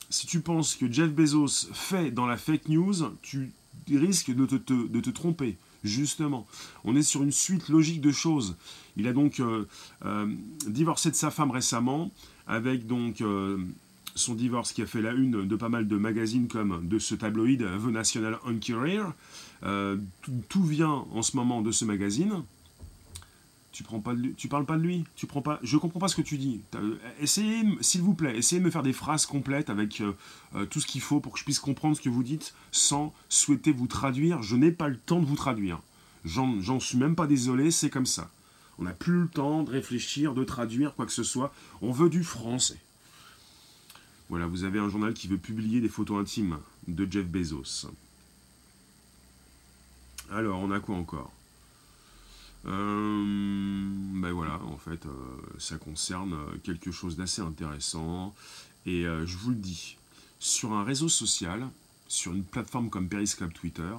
si 0.09 0.27
tu 0.27 0.39
penses 0.39 0.75
que 0.75 0.89
Jeff 0.91 1.11
Bezos 1.11 1.67
fait 1.73 2.11
dans 2.11 2.27
la 2.27 2.37
fake 2.37 2.69
news, 2.69 2.93
tu 3.21 3.51
risques 3.89 4.31
de 4.31 4.45
te, 4.45 5.09
tromper. 5.09 5.57
Justement, 5.83 6.47
on 6.85 6.95
est 6.95 7.03
sur 7.03 7.23
une 7.23 7.31
suite 7.31 7.67
logique 7.67 7.99
de 7.99 8.11
choses. 8.11 8.55
Il 8.95 9.07
a 9.07 9.13
donc 9.13 9.39
euh, 9.39 9.65
euh, 10.05 10.33
divorcé 10.67 11.09
de 11.09 11.15
sa 11.15 11.29
femme 11.29 11.51
récemment, 11.51 12.11
avec 12.47 12.87
donc 12.87 13.21
son 14.15 14.35
divorce 14.35 14.73
qui 14.73 14.81
a 14.81 14.85
fait 14.85 15.01
la 15.01 15.11
une 15.11 15.47
de 15.47 15.55
pas 15.55 15.69
mal 15.69 15.87
de 15.87 15.97
magazines 15.97 16.47
comme 16.47 16.87
de 16.87 16.99
ce 16.99 17.15
tabloïd 17.15 17.61
The 17.61 17.87
National 17.87 18.37
Enquirer. 18.45 19.01
Euh, 19.63 19.97
tout, 20.49 20.63
vient 20.63 21.05
en 21.11 21.21
ce 21.21 21.35
moment 21.37 21.61
de 21.61 21.71
ce 21.71 21.85
magazine. 21.85 22.43
Tu 23.71 23.81
prends 23.81 23.99
pas 23.99 24.13
de 24.13 24.27
tu 24.37 24.47
parles 24.47 24.65
pas 24.65 24.77
de 24.77 24.83
lui, 24.83 25.03
tu 25.15 25.25
prends 25.25 25.41
pas. 25.41 25.59
Je 25.63 25.77
comprends 25.77 25.99
pas 25.99 26.07
ce 26.07 26.15
que 26.15 26.21
tu 26.21 26.37
dis. 26.37 26.61
Euh, 26.75 26.95
essayez, 27.19 27.63
s'il 27.81 28.01
vous 28.01 28.13
plaît, 28.13 28.37
essayez 28.37 28.59
de 28.59 28.65
me 28.65 28.69
faire 28.69 28.83
des 28.83 28.93
phrases 28.93 29.25
complètes 29.25 29.71
avec 29.71 30.01
euh, 30.01 30.65
tout 30.65 30.79
ce 30.79 30.85
qu'il 30.85 31.01
faut 31.01 31.19
pour 31.19 31.33
que 31.33 31.39
je 31.39 31.43
puisse 31.43 31.59
comprendre 31.59 31.97
ce 31.97 32.01
que 32.01 32.09
vous 32.09 32.23
dites 32.23 32.53
sans 32.71 33.13
souhaiter 33.29 33.71
vous 33.71 33.87
traduire. 33.87 34.43
Je 34.43 34.55
n'ai 34.55 34.71
pas 34.71 34.89
le 34.89 34.97
temps 34.97 35.19
de 35.19 35.25
vous 35.25 35.35
traduire. 35.35 35.79
J'en 36.23 36.79
suis 36.79 36.97
même 36.97 37.15
pas 37.15 37.27
désolé, 37.27 37.71
c'est 37.71 37.89
comme 37.89 38.05
ça. 38.05 38.29
On 38.77 38.83
n'a 38.83 38.91
plus 38.91 39.21
le 39.21 39.27
temps 39.27 39.63
de 39.63 39.71
réfléchir, 39.71 40.33
de 40.33 40.43
traduire 40.43 40.95
quoi 40.95 41.05
que 41.05 41.11
ce 41.11 41.23
soit. 41.23 41.53
On 41.81 41.91
veut 41.91 42.09
du 42.09 42.23
français. 42.23 42.79
Voilà, 44.29 44.47
vous 44.47 44.63
avez 44.63 44.79
un 44.79 44.89
journal 44.89 45.13
qui 45.13 45.27
veut 45.27 45.37
publier 45.37 45.81
des 45.81 45.89
photos 45.89 46.21
intimes 46.21 46.57
de 46.87 47.09
Jeff 47.09 47.25
Bezos. 47.25 47.87
Alors, 50.31 50.59
on 50.59 50.71
a 50.71 50.79
quoi 50.79 50.95
encore? 50.95 51.31
Euh, 52.65 53.23
ben 54.15 54.31
voilà, 54.31 54.59
en 54.63 54.77
fait, 54.77 55.05
euh, 55.05 55.09
ça 55.59 55.77
concerne 55.77 56.37
quelque 56.63 56.91
chose 56.91 57.17
d'assez 57.17 57.41
intéressant. 57.41 58.33
Et 58.85 59.05
euh, 59.05 59.25
je 59.25 59.37
vous 59.37 59.49
le 59.49 59.55
dis, 59.55 59.97
sur 60.39 60.73
un 60.73 60.83
réseau 60.83 61.09
social, 61.09 61.67
sur 62.07 62.33
une 62.33 62.43
plateforme 62.43 62.89
comme 62.89 63.07
Periscope 63.07 63.53
Twitter, 63.53 63.93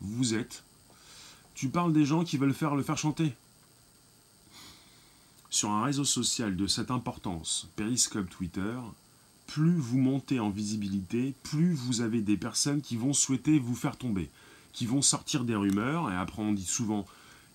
vous 0.00 0.34
êtes. 0.34 0.64
Tu 1.54 1.68
parles 1.68 1.92
des 1.92 2.04
gens 2.04 2.24
qui 2.24 2.36
veulent 2.36 2.54
faire 2.54 2.74
le 2.74 2.82
faire 2.82 2.98
chanter. 2.98 3.32
Sur 5.50 5.70
un 5.70 5.84
réseau 5.84 6.04
social 6.04 6.56
de 6.56 6.66
cette 6.66 6.90
importance, 6.90 7.68
Periscope 7.76 8.28
Twitter, 8.28 8.74
plus 9.46 9.76
vous 9.76 9.98
montez 9.98 10.40
en 10.40 10.50
visibilité, 10.50 11.34
plus 11.42 11.72
vous 11.72 12.00
avez 12.00 12.20
des 12.20 12.36
personnes 12.36 12.80
qui 12.80 12.96
vont 12.96 13.12
souhaiter 13.12 13.58
vous 13.58 13.74
faire 13.74 13.96
tomber, 13.96 14.30
qui 14.72 14.86
vont 14.86 15.02
sortir 15.02 15.44
des 15.44 15.54
rumeurs, 15.54 16.10
et 16.10 16.16
après 16.16 16.42
on 16.42 16.52
dit 16.52 16.64
souvent 16.64 17.06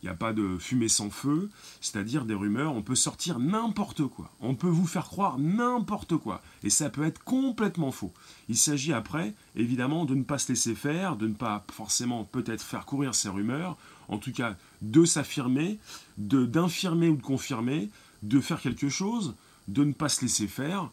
il 0.02 0.06
n'y 0.06 0.12
a 0.12 0.16
pas 0.16 0.32
de 0.32 0.58
fumée 0.58 0.88
sans 0.88 1.10
feu, 1.10 1.50
c'est-à-dire 1.82 2.24
des 2.24 2.34
rumeurs, 2.34 2.74
on 2.74 2.82
peut 2.82 2.96
sortir 2.96 3.38
n'importe 3.38 4.08
quoi, 4.08 4.32
on 4.40 4.56
peut 4.56 4.70
vous 4.70 4.88
faire 4.88 5.06
croire 5.06 5.38
n'importe 5.38 6.16
quoi, 6.16 6.42
et 6.64 6.70
ça 6.70 6.90
peut 6.90 7.04
être 7.04 7.22
complètement 7.24 7.92
faux. 7.92 8.14
Il 8.48 8.56
s'agit 8.56 8.94
après, 8.94 9.34
évidemment, 9.58 10.06
de 10.06 10.16
ne 10.16 10.24
pas 10.24 10.38
se 10.38 10.50
laisser 10.50 10.74
faire, 10.74 11.18
de 11.18 11.28
ne 11.28 11.34
pas 11.34 11.66
forcément 11.74 12.24
peut-être 12.24 12.64
faire 12.64 12.86
courir 12.86 13.14
ces 13.14 13.28
rumeurs, 13.28 13.78
en 14.08 14.18
tout 14.18 14.32
cas 14.32 14.56
de 14.82 15.04
s'affirmer, 15.04 15.80
d'infirmer 16.18 17.10
ou 17.10 17.18
de 17.18 17.22
confirmer, 17.22 17.90
de 18.24 18.40
faire 18.40 18.62
quelque 18.62 18.90
chose, 18.90 19.36
de 19.68 19.84
ne 19.84 19.94
pas 19.94 20.10
se 20.10 20.22
laisser 20.22 20.48
faire, 20.48 20.92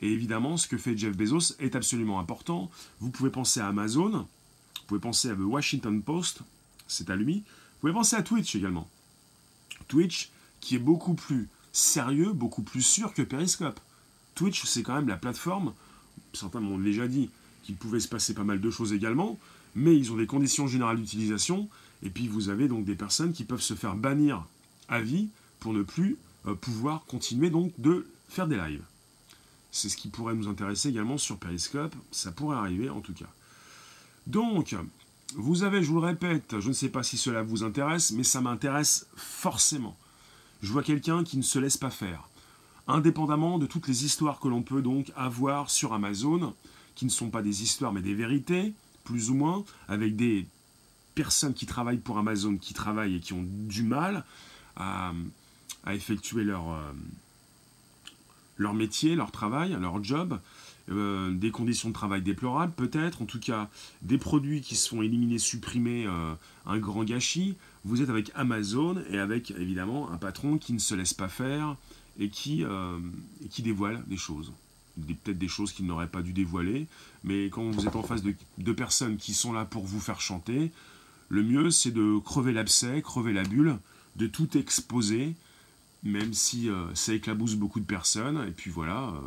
et 0.00 0.12
évidemment, 0.12 0.56
ce 0.56 0.68
que 0.68 0.76
fait 0.76 0.96
Jeff 0.96 1.16
Bezos 1.16 1.54
est 1.58 1.74
absolument 1.74 2.20
important. 2.20 2.70
Vous 3.00 3.10
pouvez 3.10 3.30
penser 3.30 3.60
à 3.60 3.68
Amazon, 3.68 4.10
vous 4.10 4.86
pouvez 4.86 5.00
penser 5.00 5.30
à 5.30 5.34
The 5.34 5.40
Washington 5.40 6.02
Post, 6.02 6.40
c'est 6.86 7.10
à 7.10 7.16
lui. 7.16 7.36
Vous 7.36 7.80
pouvez 7.80 7.92
penser 7.92 8.16
à 8.16 8.22
Twitch 8.22 8.54
également. 8.54 8.88
Twitch, 9.88 10.30
qui 10.60 10.74
est 10.74 10.80
beaucoup 10.80 11.14
plus 11.14 11.48
sérieux, 11.72 12.32
beaucoup 12.32 12.62
plus 12.62 12.82
sûr 12.82 13.12
que 13.12 13.22
Periscope. 13.22 13.80
Twitch, 14.34 14.64
c'est 14.64 14.82
quand 14.82 14.94
même 14.94 15.08
la 15.08 15.16
plateforme, 15.16 15.72
certains 16.32 16.60
m'ont 16.60 16.78
déjà 16.78 17.08
dit 17.08 17.30
qu'il 17.62 17.76
pouvait 17.76 18.00
se 18.00 18.08
passer 18.08 18.34
pas 18.34 18.44
mal 18.44 18.60
de 18.60 18.70
choses 18.70 18.92
également, 18.92 19.38
mais 19.74 19.96
ils 19.96 20.12
ont 20.12 20.16
des 20.16 20.26
conditions 20.26 20.66
générales 20.66 20.98
d'utilisation, 20.98 21.68
et 22.02 22.10
puis 22.10 22.28
vous 22.28 22.48
avez 22.48 22.68
donc 22.68 22.84
des 22.84 22.94
personnes 22.94 23.32
qui 23.32 23.44
peuvent 23.44 23.62
se 23.62 23.74
faire 23.74 23.96
bannir 23.96 24.44
à 24.88 25.00
vie 25.00 25.28
pour 25.58 25.72
ne 25.72 25.82
plus 25.82 26.16
euh, 26.46 26.54
pouvoir 26.54 27.04
continuer 27.06 27.50
donc 27.50 27.72
de 27.78 28.06
faire 28.28 28.46
des 28.46 28.56
lives. 28.56 28.84
C'est 29.76 29.90
ce 29.90 29.96
qui 29.98 30.08
pourrait 30.08 30.34
nous 30.34 30.48
intéresser 30.48 30.88
également 30.88 31.18
sur 31.18 31.36
Periscope. 31.36 31.94
Ça 32.10 32.32
pourrait 32.32 32.56
arriver 32.56 32.88
en 32.88 33.00
tout 33.02 33.12
cas. 33.12 33.28
Donc, 34.26 34.74
vous 35.34 35.64
avez, 35.64 35.82
je 35.82 35.90
vous 35.90 36.00
le 36.00 36.06
répète, 36.06 36.60
je 36.60 36.68
ne 36.68 36.72
sais 36.72 36.88
pas 36.88 37.02
si 37.02 37.18
cela 37.18 37.42
vous 37.42 37.62
intéresse, 37.62 38.12
mais 38.12 38.22
ça 38.22 38.40
m'intéresse 38.40 39.06
forcément. 39.16 39.94
Je 40.62 40.72
vois 40.72 40.82
quelqu'un 40.82 41.24
qui 41.24 41.36
ne 41.36 41.42
se 41.42 41.58
laisse 41.58 41.76
pas 41.76 41.90
faire. 41.90 42.30
Indépendamment 42.88 43.58
de 43.58 43.66
toutes 43.66 43.86
les 43.86 44.06
histoires 44.06 44.40
que 44.40 44.48
l'on 44.48 44.62
peut 44.62 44.80
donc 44.80 45.12
avoir 45.14 45.68
sur 45.68 45.92
Amazon, 45.92 46.54
qui 46.94 47.04
ne 47.04 47.10
sont 47.10 47.28
pas 47.28 47.42
des 47.42 47.62
histoires 47.62 47.92
mais 47.92 48.00
des 48.00 48.14
vérités, 48.14 48.72
plus 49.04 49.28
ou 49.28 49.34
moins, 49.34 49.62
avec 49.88 50.16
des 50.16 50.46
personnes 51.14 51.52
qui 51.52 51.66
travaillent 51.66 51.98
pour 51.98 52.16
Amazon, 52.16 52.56
qui 52.56 52.72
travaillent 52.72 53.16
et 53.16 53.20
qui 53.20 53.34
ont 53.34 53.44
du 53.46 53.82
mal 53.82 54.24
à, 54.76 55.12
effectuer 55.88 56.44
leur, 56.44 56.72
euh, 56.72 56.92
leur 58.56 58.74
métier, 58.74 59.14
leur 59.14 59.30
travail, 59.30 59.76
leur 59.80 60.02
job, 60.02 60.38
euh, 60.88 61.32
des 61.32 61.50
conditions 61.50 61.88
de 61.88 61.94
travail 61.94 62.22
déplorables 62.22 62.72
peut-être, 62.72 63.20
en 63.20 63.24
tout 63.24 63.40
cas 63.40 63.68
des 64.02 64.18
produits 64.18 64.60
qui 64.60 64.76
se 64.76 64.88
font 64.88 65.02
éliminer, 65.02 65.38
supprimer, 65.38 66.06
euh, 66.06 66.34
un 66.64 66.78
grand 66.78 67.02
gâchis. 67.02 67.56
Vous 67.84 68.02
êtes 68.02 68.08
avec 68.08 68.30
Amazon 68.36 69.02
et 69.10 69.18
avec 69.18 69.50
évidemment 69.52 70.10
un 70.12 70.16
patron 70.16 70.58
qui 70.58 70.72
ne 70.72 70.78
se 70.78 70.94
laisse 70.94 71.12
pas 71.12 71.28
faire 71.28 71.76
et 72.20 72.28
qui, 72.28 72.64
euh, 72.64 72.98
qui 73.50 73.62
dévoile 73.62 74.02
des 74.06 74.16
choses. 74.16 74.52
Peut-être 74.96 75.38
des 75.38 75.48
choses 75.48 75.72
qu'il 75.72 75.86
n'aurait 75.86 76.08
pas 76.08 76.22
dû 76.22 76.32
dévoiler, 76.32 76.86
mais 77.24 77.46
quand 77.46 77.68
vous 77.68 77.86
êtes 77.86 77.96
en 77.96 78.02
face 78.02 78.22
de, 78.22 78.34
de 78.58 78.72
personnes 78.72 79.16
qui 79.16 79.34
sont 79.34 79.52
là 79.52 79.64
pour 79.64 79.84
vous 79.84 80.00
faire 80.00 80.20
chanter, 80.20 80.70
le 81.28 81.42
mieux 81.42 81.70
c'est 81.70 81.90
de 81.90 82.18
crever 82.20 82.52
l'abcès, 82.52 83.02
crever 83.02 83.32
la 83.32 83.42
bulle, 83.42 83.76
de 84.14 84.26
tout 84.28 84.56
exposer 84.56 85.34
même 86.06 86.32
si 86.32 86.68
euh, 86.68 86.94
ça 86.94 87.12
éclabousse 87.12 87.54
beaucoup 87.54 87.80
de 87.80 87.84
personnes. 87.84 88.46
Et 88.48 88.52
puis 88.52 88.70
voilà, 88.70 89.08
euh, 89.08 89.20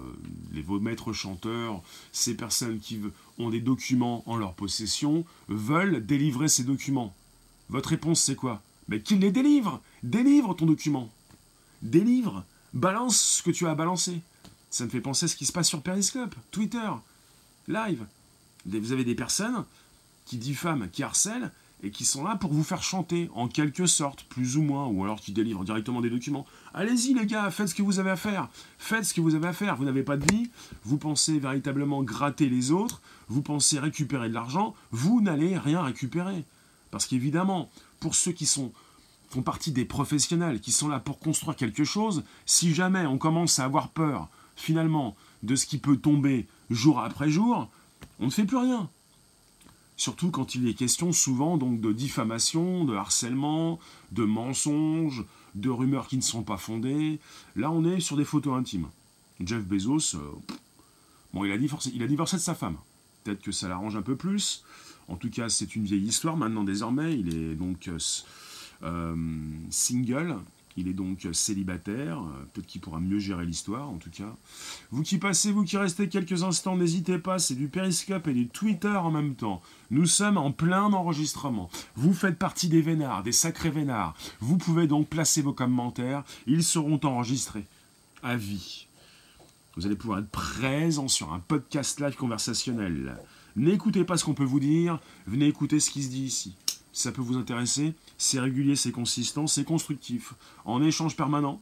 les 0.52 0.62
vos 0.62 0.80
maîtres 0.80 1.14
chanteurs, 1.14 1.82
ces 2.12 2.36
personnes 2.36 2.80
qui 2.80 3.00
ont 3.38 3.50
des 3.50 3.60
documents 3.60 4.24
en 4.26 4.36
leur 4.36 4.54
possession, 4.54 5.26
veulent 5.48 6.06
délivrer 6.06 6.48
ces 6.48 6.64
documents. 6.64 7.14
Votre 7.70 7.90
réponse, 7.90 8.22
c'est 8.22 8.36
quoi? 8.36 8.62
Mais 8.88 9.02
qu'ils 9.02 9.20
les 9.20 9.32
délivrent 9.32 9.82
Délivre 10.02 10.56
ton 10.56 10.66
document 10.66 11.10
Délivre 11.82 12.44
Balance 12.74 13.20
ce 13.20 13.44
que 13.44 13.52
tu 13.52 13.68
as 13.68 13.72
à 13.72 13.76
balancer 13.76 14.22
Ça 14.70 14.86
me 14.86 14.90
fait 14.90 15.02
penser 15.02 15.26
à 15.26 15.28
ce 15.28 15.36
qui 15.36 15.46
se 15.46 15.52
passe 15.52 15.68
sur 15.68 15.82
Periscope, 15.82 16.36
Twitter, 16.52 16.90
Live. 17.68 18.06
Vous 18.66 18.92
avez 18.92 19.04
des 19.04 19.16
personnes 19.16 19.66
qui 20.26 20.38
diffament, 20.38 20.88
qui 20.92 21.02
harcèlent, 21.04 21.52
et 21.82 21.92
qui 21.92 22.04
sont 22.06 22.24
là 22.24 22.36
pour 22.36 22.52
vous 22.52 22.64
faire 22.64 22.84
chanter, 22.84 23.30
en 23.34 23.48
quelque 23.48 23.86
sorte, 23.86 24.24
plus 24.24 24.58
ou 24.58 24.62
moins, 24.62 24.88
ou 24.88 25.04
alors 25.04 25.22
qui 25.22 25.32
délivrent 25.32 25.64
directement 25.64 26.02
des 26.02 26.10
documents. 26.10 26.46
Allez-y 26.74 27.14
les 27.14 27.26
gars, 27.26 27.50
faites 27.52 27.70
ce 27.70 27.76
que 27.76 27.82
vous 27.82 28.00
avez 28.00 28.10
à 28.10 28.16
faire. 28.16 28.50
Faites 28.78 29.06
ce 29.06 29.14
que 29.14 29.22
vous 29.22 29.36
avez 29.36 29.48
à 29.48 29.54
faire. 29.54 29.78
Vous 29.78 29.86
n'avez 29.86 30.04
pas 30.04 30.18
de 30.18 30.26
vie, 30.32 30.50
vous 30.84 30.98
pensez 30.98 31.40
véritablement 31.40 32.04
gratter 32.04 32.50
les 32.50 32.72
autres, 32.72 33.02
vous 33.28 33.42
pensez 33.42 33.80
récupérer 33.80 34.30
de 34.30 34.34
l'argent, 34.34 34.76
vous 34.92 35.22
n'allez 35.22 35.58
rien 35.58 35.82
récupérer. 35.82 36.44
Parce 36.92 37.06
qu'évidemment, 37.06 37.70
pour 38.00 38.16
ceux 38.16 38.32
qui 38.32 38.46
font 38.46 39.42
partie 39.42 39.72
des 39.72 39.86
professionnels, 39.86 40.60
qui 40.60 40.72
sont 40.72 40.90
là 40.90 41.00
pour 41.00 41.20
construire 41.20 41.56
quelque 41.56 41.86
chose, 41.86 42.24
si 42.46 42.74
jamais 42.74 43.06
on 43.06 43.18
commence 43.18 43.60
à 43.60 43.66
avoir 43.66 43.90
peur, 43.90 44.28
finalement, 44.56 45.16
de 45.44 45.56
ce 45.56 45.66
qui 45.66 45.78
peut 45.78 45.98
tomber 45.98 46.48
jour 46.70 47.00
après 47.00 47.30
jour, 47.30 47.70
on 48.20 48.26
ne 48.26 48.32
fait 48.32 48.46
plus 48.46 48.58
rien. 48.58 48.90
Surtout 50.00 50.32
quand 50.32 50.56
il 50.56 50.66
est 50.70 50.76
question 50.76 51.12
souvent 51.12 51.58
donc 51.58 51.82
de 51.82 51.92
diffamation, 51.92 52.86
de 52.86 52.96
harcèlement, 52.96 53.80
de 54.14 54.24
mensonges, 54.24 55.26
de 55.56 55.70
rumeurs 55.70 56.08
qui 56.08 56.16
ne 56.16 56.22
sont 56.22 56.42
pas 56.42 56.56
fondées. 56.56 57.20
Là, 57.58 57.70
on 57.70 57.84
est 57.84 58.00
sur 58.00 58.16
des 58.16 58.24
photos 58.24 58.58
intimes. 58.58 58.88
Jeff 59.44 59.62
Bezos, 59.66 60.16
euh, 60.16 60.22
bon, 61.34 61.44
il 61.44 61.52
a, 61.52 61.58
divorcé, 61.58 61.92
il 61.94 62.02
a 62.02 62.08
divorcé 62.08 62.38
de 62.38 62.42
sa 62.42 62.56
femme. 62.56 62.78
peut-être 63.26 63.42
que 63.42 63.52
ça 63.52 63.68
l'arrange 63.68 63.98
un 63.98 64.02
peu 64.02 64.16
plus. 64.16 64.64
En 65.10 65.18
tout 65.18 65.30
cas, 65.30 65.50
c'est 65.50 65.76
une 65.76 65.84
vieille 65.84 66.08
histoire 66.08 66.38
maintenant 66.38 66.64
désormais. 66.64 67.20
Il 67.20 67.36
est 67.36 67.56
donc 67.56 67.90
euh, 68.82 69.16
single. 69.70 70.38
Il 70.80 70.88
est 70.88 70.94
donc 70.94 71.28
célibataire, 71.34 72.24
peut-être 72.54 72.66
qu'il 72.66 72.80
pourra 72.80 73.02
mieux 73.02 73.20
gérer 73.20 73.46
l'histoire 73.46 73.90
en 73.90 73.98
tout 73.98 74.10
cas. 74.10 74.34
Vous 74.92 75.04
qui 75.04 75.18
passez, 75.18 75.52
vous 75.52 75.66
qui 75.66 75.76
restez 75.76 76.08
quelques 76.08 76.44
instants, 76.44 76.78
n'hésitez 76.78 77.18
pas, 77.18 77.38
c'est 77.38 77.56
du 77.56 77.68
Periscope 77.68 78.30
et 78.30 78.34
du 78.34 78.48
Twitter 78.48 78.88
en 78.88 79.12
même 79.12 79.36
temps. 79.36 79.62
Nous 79.92 80.06
sommes 80.06 80.38
en 80.38 80.54
plein 80.54 80.84
enregistrement. 80.94 81.70
Vous 81.98 82.14
faites 82.14 82.40
partie 82.40 82.70
des 82.70 82.82
vénards, 82.82 83.24
des 83.24 83.34
sacrés 83.34 83.72
vénards. 83.72 84.16
Vous 84.40 84.58
pouvez 84.58 84.88
donc 84.88 85.10
placer 85.10 85.42
vos 85.42 85.52
commentaires, 85.52 86.24
ils 86.48 86.64
seront 86.64 87.02
enregistrés 87.04 87.66
à 88.24 88.38
vie. 88.38 88.88
Vous 89.76 89.86
allez 89.86 89.98
pouvoir 89.98 90.20
être 90.20 90.30
présent 90.30 91.10
sur 91.10 91.34
un 91.34 91.40
podcast 91.40 92.00
live 92.00 92.16
conversationnel. 92.16 93.18
N'écoutez 93.58 94.06
pas 94.06 94.16
ce 94.16 94.24
qu'on 94.24 94.34
peut 94.34 94.46
vous 94.46 94.62
dire, 94.62 94.98
venez 95.28 95.48
écouter 95.48 95.82
ce 95.82 95.90
qui 95.90 96.04
se 96.04 96.10
dit 96.10 96.24
ici 96.24 96.56
ça 97.00 97.12
peut 97.12 97.22
vous 97.22 97.38
intéresser. 97.38 97.94
C'est 98.22 98.42
régulier, 98.42 98.76
c'est 98.76 98.92
consistant, 98.92 99.48
c'est 99.48 99.64
constructif. 99.64 100.34
En 100.66 100.84
échange 100.84 101.16
permanent, 101.16 101.62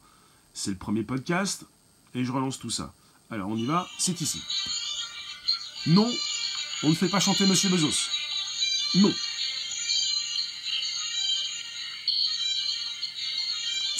c'est 0.54 0.72
le 0.72 0.78
premier 0.78 1.04
podcast, 1.04 1.66
et 2.16 2.26
je 2.26 2.32
relance 2.32 2.58
tout 2.58 2.72
ça. 2.72 2.96
Alors 3.30 3.50
on 3.50 3.56
y 3.56 3.66
va, 3.68 3.88
c'est 4.00 4.20
ici. 4.22 4.42
Non, 5.86 6.12
on 6.82 6.90
ne 6.90 6.96
fait 6.96 7.10
pas 7.10 7.20
chanter 7.20 7.46
Monsieur 7.46 7.70
Bezos. 7.70 8.10
Non. 8.96 9.14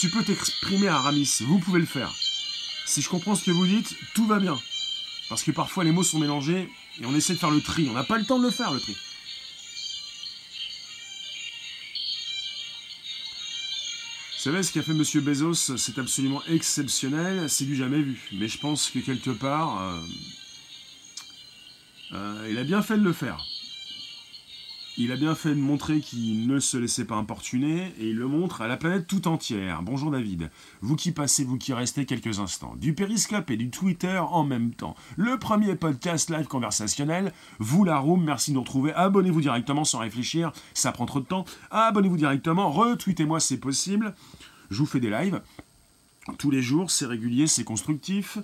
Tu 0.00 0.10
peux 0.10 0.24
t'exprimer 0.24 0.88
Aramis, 0.88 1.38
vous 1.42 1.60
pouvez 1.60 1.78
le 1.78 1.86
faire. 1.86 2.12
Si 2.86 3.02
je 3.02 3.08
comprends 3.08 3.36
ce 3.36 3.44
que 3.44 3.52
vous 3.52 3.66
dites, 3.66 3.94
tout 4.14 4.26
va 4.26 4.40
bien. 4.40 4.58
Parce 5.28 5.44
que 5.44 5.52
parfois 5.52 5.84
les 5.84 5.92
mots 5.92 6.02
sont 6.02 6.18
mélangés 6.18 6.68
et 7.00 7.06
on 7.06 7.14
essaie 7.14 7.34
de 7.34 7.38
faire 7.38 7.50
le 7.50 7.60
tri. 7.60 7.88
On 7.88 7.92
n'a 7.92 8.04
pas 8.04 8.18
le 8.18 8.24
temps 8.24 8.40
de 8.40 8.44
le 8.44 8.50
faire, 8.50 8.72
le 8.72 8.80
tri. 8.80 8.96
Savez, 14.50 14.62
ce 14.62 14.72
qu'a 14.72 14.82
fait 14.82 14.92
M. 14.92 15.02
Bezos, 15.24 15.76
c'est 15.76 15.98
absolument 15.98 16.42
exceptionnel, 16.48 17.50
c'est 17.50 17.66
du 17.66 17.76
jamais 17.76 18.00
vu. 18.00 18.18
Mais 18.32 18.48
je 18.48 18.58
pense 18.58 18.88
que 18.88 18.98
quelque 18.98 19.30
part, 19.30 19.82
euh, 19.82 20.00
euh, 22.12 22.48
il 22.50 22.56
a 22.56 22.64
bien 22.64 22.80
fait 22.80 22.96
de 22.96 23.02
le 23.02 23.12
faire. 23.12 23.44
Il 25.00 25.12
a 25.12 25.16
bien 25.16 25.36
fait 25.36 25.54
de 25.54 25.60
montrer 25.60 26.00
qu'il 26.00 26.48
ne 26.48 26.58
se 26.58 26.76
laissait 26.76 27.04
pas 27.04 27.14
importuner 27.14 27.94
et 28.00 28.08
il 28.08 28.16
le 28.16 28.26
montre 28.26 28.62
à 28.62 28.66
la 28.66 28.76
planète 28.76 29.06
tout 29.06 29.28
entière. 29.28 29.80
Bonjour 29.84 30.10
David. 30.10 30.50
Vous 30.80 30.96
qui 30.96 31.12
passez, 31.12 31.44
vous 31.44 31.56
qui 31.56 31.72
restez 31.72 32.04
quelques 32.04 32.40
instants. 32.40 32.74
Du 32.74 32.94
Periscope 32.94 33.48
et 33.52 33.56
du 33.56 33.70
Twitter 33.70 34.18
en 34.18 34.42
même 34.42 34.72
temps. 34.72 34.96
Le 35.16 35.38
premier 35.38 35.76
podcast 35.76 36.30
live 36.30 36.48
conversationnel. 36.48 37.32
Vous 37.60 37.84
la 37.84 38.00
room, 38.00 38.24
merci 38.24 38.50
de 38.50 38.56
nous 38.56 38.62
retrouver. 38.62 38.92
Abonnez-vous 38.92 39.40
directement 39.40 39.84
sans 39.84 40.00
réfléchir, 40.00 40.52
ça 40.74 40.90
prend 40.90 41.06
trop 41.06 41.20
de 41.20 41.26
temps. 41.26 41.44
Abonnez-vous 41.70 42.16
directement, 42.16 42.68
retweetez-moi 42.72 43.38
c'est 43.38 43.58
possible. 43.58 44.16
Je 44.68 44.78
vous 44.78 44.86
fais 44.86 44.98
des 44.98 45.10
lives 45.10 45.40
tous 46.38 46.50
les 46.50 46.60
jours, 46.60 46.90
c'est 46.90 47.06
régulier, 47.06 47.46
c'est 47.46 47.62
constructif. 47.62 48.38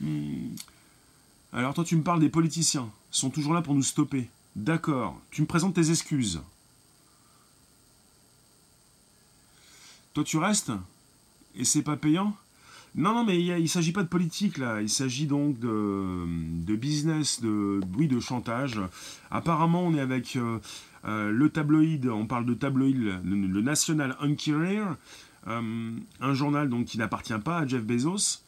Hmm. 0.00 0.54
Alors 1.52 1.74
toi 1.74 1.82
tu 1.82 1.96
me 1.96 2.04
parles 2.04 2.20
des 2.20 2.28
politiciens, 2.28 2.88
ils 3.12 3.16
sont 3.16 3.30
toujours 3.30 3.52
là 3.52 3.62
pour 3.62 3.74
nous 3.74 3.82
stopper. 3.82 4.30
D'accord, 4.58 5.20
tu 5.30 5.40
me 5.42 5.46
présentes 5.46 5.74
tes 5.74 5.90
excuses. 5.90 6.40
Toi, 10.14 10.24
tu 10.24 10.36
restes? 10.36 10.72
Et 11.54 11.62
c'est 11.64 11.82
pas 11.82 11.96
payant? 11.96 12.36
Non, 12.96 13.14
non, 13.14 13.24
mais 13.24 13.40
il 13.40 13.62
ne 13.62 13.66
s'agit 13.68 13.92
pas 13.92 14.02
de 14.02 14.08
politique 14.08 14.58
là. 14.58 14.82
Il 14.82 14.88
s'agit 14.88 15.26
donc 15.28 15.60
de, 15.60 16.74
business, 16.74 17.40
de 17.40 17.80
oui, 17.96 18.08
de 18.08 18.18
chantage. 18.18 18.80
Apparemment, 19.30 19.84
on 19.84 19.94
est 19.94 20.00
avec 20.00 20.34
euh, 20.34 20.58
euh, 21.04 21.30
le 21.30 21.50
tabloïd. 21.50 22.08
On 22.08 22.26
parle 22.26 22.44
de 22.44 22.54
tabloïd, 22.54 23.20
le, 23.24 23.60
National 23.60 24.16
Enquirer, 24.20 24.80
euh, 25.46 25.92
un 26.20 26.34
journal 26.34 26.68
donc 26.68 26.86
qui 26.86 26.98
n'appartient 26.98 27.38
pas 27.38 27.58
à 27.58 27.66
Jeff 27.66 27.84
Bezos, 27.84 28.40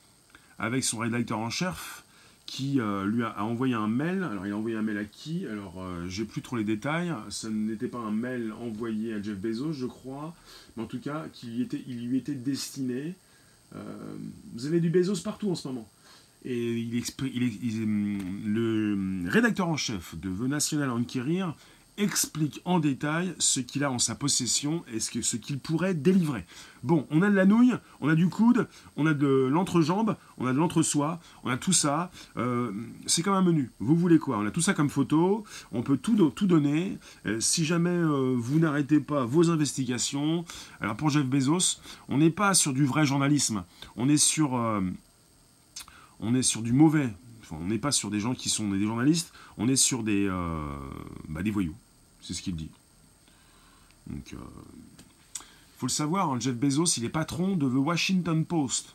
avec 0.59 0.83
son 0.83 0.99
rédacteur 0.99 1.39
en 1.39 1.51
chef 1.51 2.03
qui 2.51 2.81
euh, 2.81 3.07
lui 3.07 3.23
a, 3.23 3.45
envoyé 3.45 3.75
un 3.75 3.87
mail. 3.87 4.25
Alors, 4.25 4.45
il 4.45 4.53
a 4.53 4.57
envoyé 4.57 4.77
un 4.77 4.83
mail 4.83 4.99
à 4.99 5.05
qui? 5.05 5.47
Alors, 5.47 5.81
euh, 5.81 6.09
j'ai 6.09 6.25
plus 6.25 6.43
trop 6.43 6.57
les 6.57 6.65
détails. 6.65 7.15
Ce 7.29 7.47
n'était 7.47 7.87
pas 7.87 8.01
un 8.01 8.11
mail 8.11 8.53
envoyé 8.61 9.15
à 9.15 9.23
Jeff 9.23 9.39
Bezos, 9.39 9.73
je 9.73 9.87
crois, 9.87 10.35
mais 10.77 10.83
en 10.83 10.87
tout 10.87 10.99
cas, 10.99 11.27
qu'il 11.33 11.69
il 11.87 12.09
lui 12.09 12.19
était 12.19 12.35
destiné. 12.35 13.15
Euh, 13.77 13.79
vous 14.55 14.67
avez 14.67 14.81
du 14.81 14.91
Bezos 14.91 15.23
partout 15.23 15.49
en 15.49 15.55
ce 15.55 15.69
moment. 15.69 15.89
Et 16.45 16.73
il, 16.73 16.93
il, 16.97 18.53
le 18.53 19.29
rédacteur 19.29 19.69
en 19.69 19.77
chef 19.77 20.19
de 20.19 20.29
The 20.29 20.49
National 20.49 20.91
Enquirer 20.91 21.45
explique 22.01 22.61
en 22.65 22.81
détail 22.81 23.35
ce 23.39 23.61
qu'il 23.61 23.85
a 23.85 23.91
en 23.91 23.99
sa 23.99 24.15
possession 24.15 24.83
et 24.93 25.01
ce 25.01 25.37
qu'il 25.37 25.59
pourrait 25.59 25.95
délivrer. 25.95 26.47
Bon, 26.83 27.07
on 27.11 27.21
a 27.21 27.29
de 27.29 27.35
la 27.35 27.45
nouille, 27.45 27.75
on 28.01 28.09
a 28.09 28.15
du 28.15 28.29
coude, 28.29 28.67
on 28.97 29.05
a 29.05 29.13
de 29.13 29.27
l'entrejambe, 29.27 30.17
on 30.39 30.47
a 30.47 30.53
de 30.53 30.59
l'entre-soi, 30.59 31.21
on 31.45 31.51
a 31.51 31.59
tout 31.59 31.75
ça. 31.75 32.11
Euh, 32.39 32.73
c'est 33.07 33.23
comme 33.23 33.35
un 33.35 33.43
menu. 33.43 33.71
Vous 33.81 33.95
voulez 33.95 34.19
quoi? 34.19 34.39
On 34.39 34.47
a 34.47 34.51
tout 34.51 34.63
ça 34.63 34.73
comme 34.73 34.89
photo, 34.89 35.45
on 35.73 35.83
peut 35.83 35.99
tout, 35.99 36.17
tout 36.31 36.47
donner. 36.47 36.99
Euh, 37.27 37.39
si 37.39 37.67
jamais 37.67 37.91
euh, 37.91 38.35
vous 38.37 38.59
n'arrêtez 38.59 39.01
pas 39.01 39.27
vos 39.27 39.51
investigations, 39.51 40.47
alors 40.81 40.97
pour 40.97 41.11
Jeff 41.11 41.27
Bezos, 41.27 41.81
on 42.09 42.19
n'est 42.19 42.31
pas 42.31 42.55
sur 42.55 42.73
du 42.73 42.87
vrai 42.87 43.05
journalisme, 43.05 43.65
on 43.97 44.09
est 44.09 44.17
sur, 44.17 44.53
on 46.19 46.35
est 46.35 46.43
sur 46.43 46.63
du 46.63 46.73
mauvais. 46.73 47.13
on 47.51 47.67
n'est 47.67 47.79
pas 47.79 47.93
sur 47.93 48.11
des 48.11 48.21
gens 48.21 48.35
qui 48.35 48.49
sont 48.49 48.71
des 48.71 48.87
journalistes, 48.87 49.33
on 49.59 49.69
est 49.69 49.77
sur 49.77 50.03
des, 50.03 50.31
bah, 51.29 51.43
des 51.43 51.51
voyous. 51.51 51.77
C'est 52.23 52.35
ce 52.35 52.43
qu'il 52.43 52.57
dit. 52.57 52.71
Donc, 54.07 54.33
il 54.33 54.37
euh, 54.37 55.43
faut 55.79 55.87
le 55.87 55.91
savoir, 55.91 56.31
hein, 56.31 56.41
Jeff 56.41 56.55
Bezos, 56.55 56.97
il 56.97 57.05
est 57.05 57.11
patron 57.11 57.57
de 57.57 57.69
The 57.69 57.75
Washington 57.75 58.45
Post. 58.45 58.95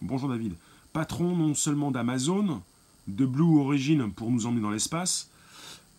Bonjour 0.00 0.28
David. 0.28 0.54
Patron 0.92 1.36
non 1.36 1.54
seulement 1.54 1.90
d'Amazon, 1.90 2.62
de 3.08 3.26
Blue 3.26 3.58
Origin 3.58 4.10
pour 4.12 4.30
nous 4.30 4.46
emmener 4.46 4.60
dans 4.60 4.70
l'espace, 4.70 5.30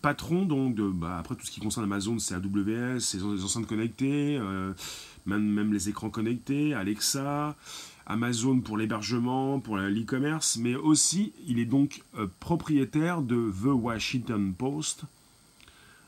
patron 0.02 0.44
donc 0.44 0.74
de, 0.74 0.88
bah, 0.88 1.18
après 1.18 1.34
tout 1.34 1.44
ce 1.44 1.50
qui 1.50 1.60
concerne 1.60 1.84
Amazon, 1.84 2.18
c'est 2.18 2.34
AWS, 2.34 3.00
c'est 3.00 3.18
les 3.18 3.44
enceintes 3.44 3.66
connectées, 3.66 4.38
euh, 4.40 4.72
même, 5.26 5.44
même 5.44 5.72
les 5.72 5.88
écrans 5.88 6.10
connectés, 6.10 6.74
Alexa, 6.74 7.56
Amazon 8.06 8.60
pour 8.60 8.76
l'hébergement, 8.76 9.58
pour 9.58 9.76
l'e-commerce, 9.76 10.58
mais 10.58 10.76
aussi 10.76 11.32
il 11.46 11.58
est 11.58 11.66
donc 11.66 12.02
euh, 12.16 12.26
propriétaire 12.40 13.20
de 13.20 13.50
The 13.50 13.66
Washington 13.66 14.54
Post, 14.54 15.02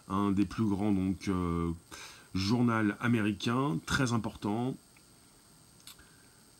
un 0.09 0.33
des 0.33 0.45
plus 0.45 0.65
grands 0.65 0.93
donc 0.93 1.29
euh, 1.29 1.71
journal 2.35 2.97
américain, 3.01 3.79
très 3.87 4.13
important. 4.13 4.77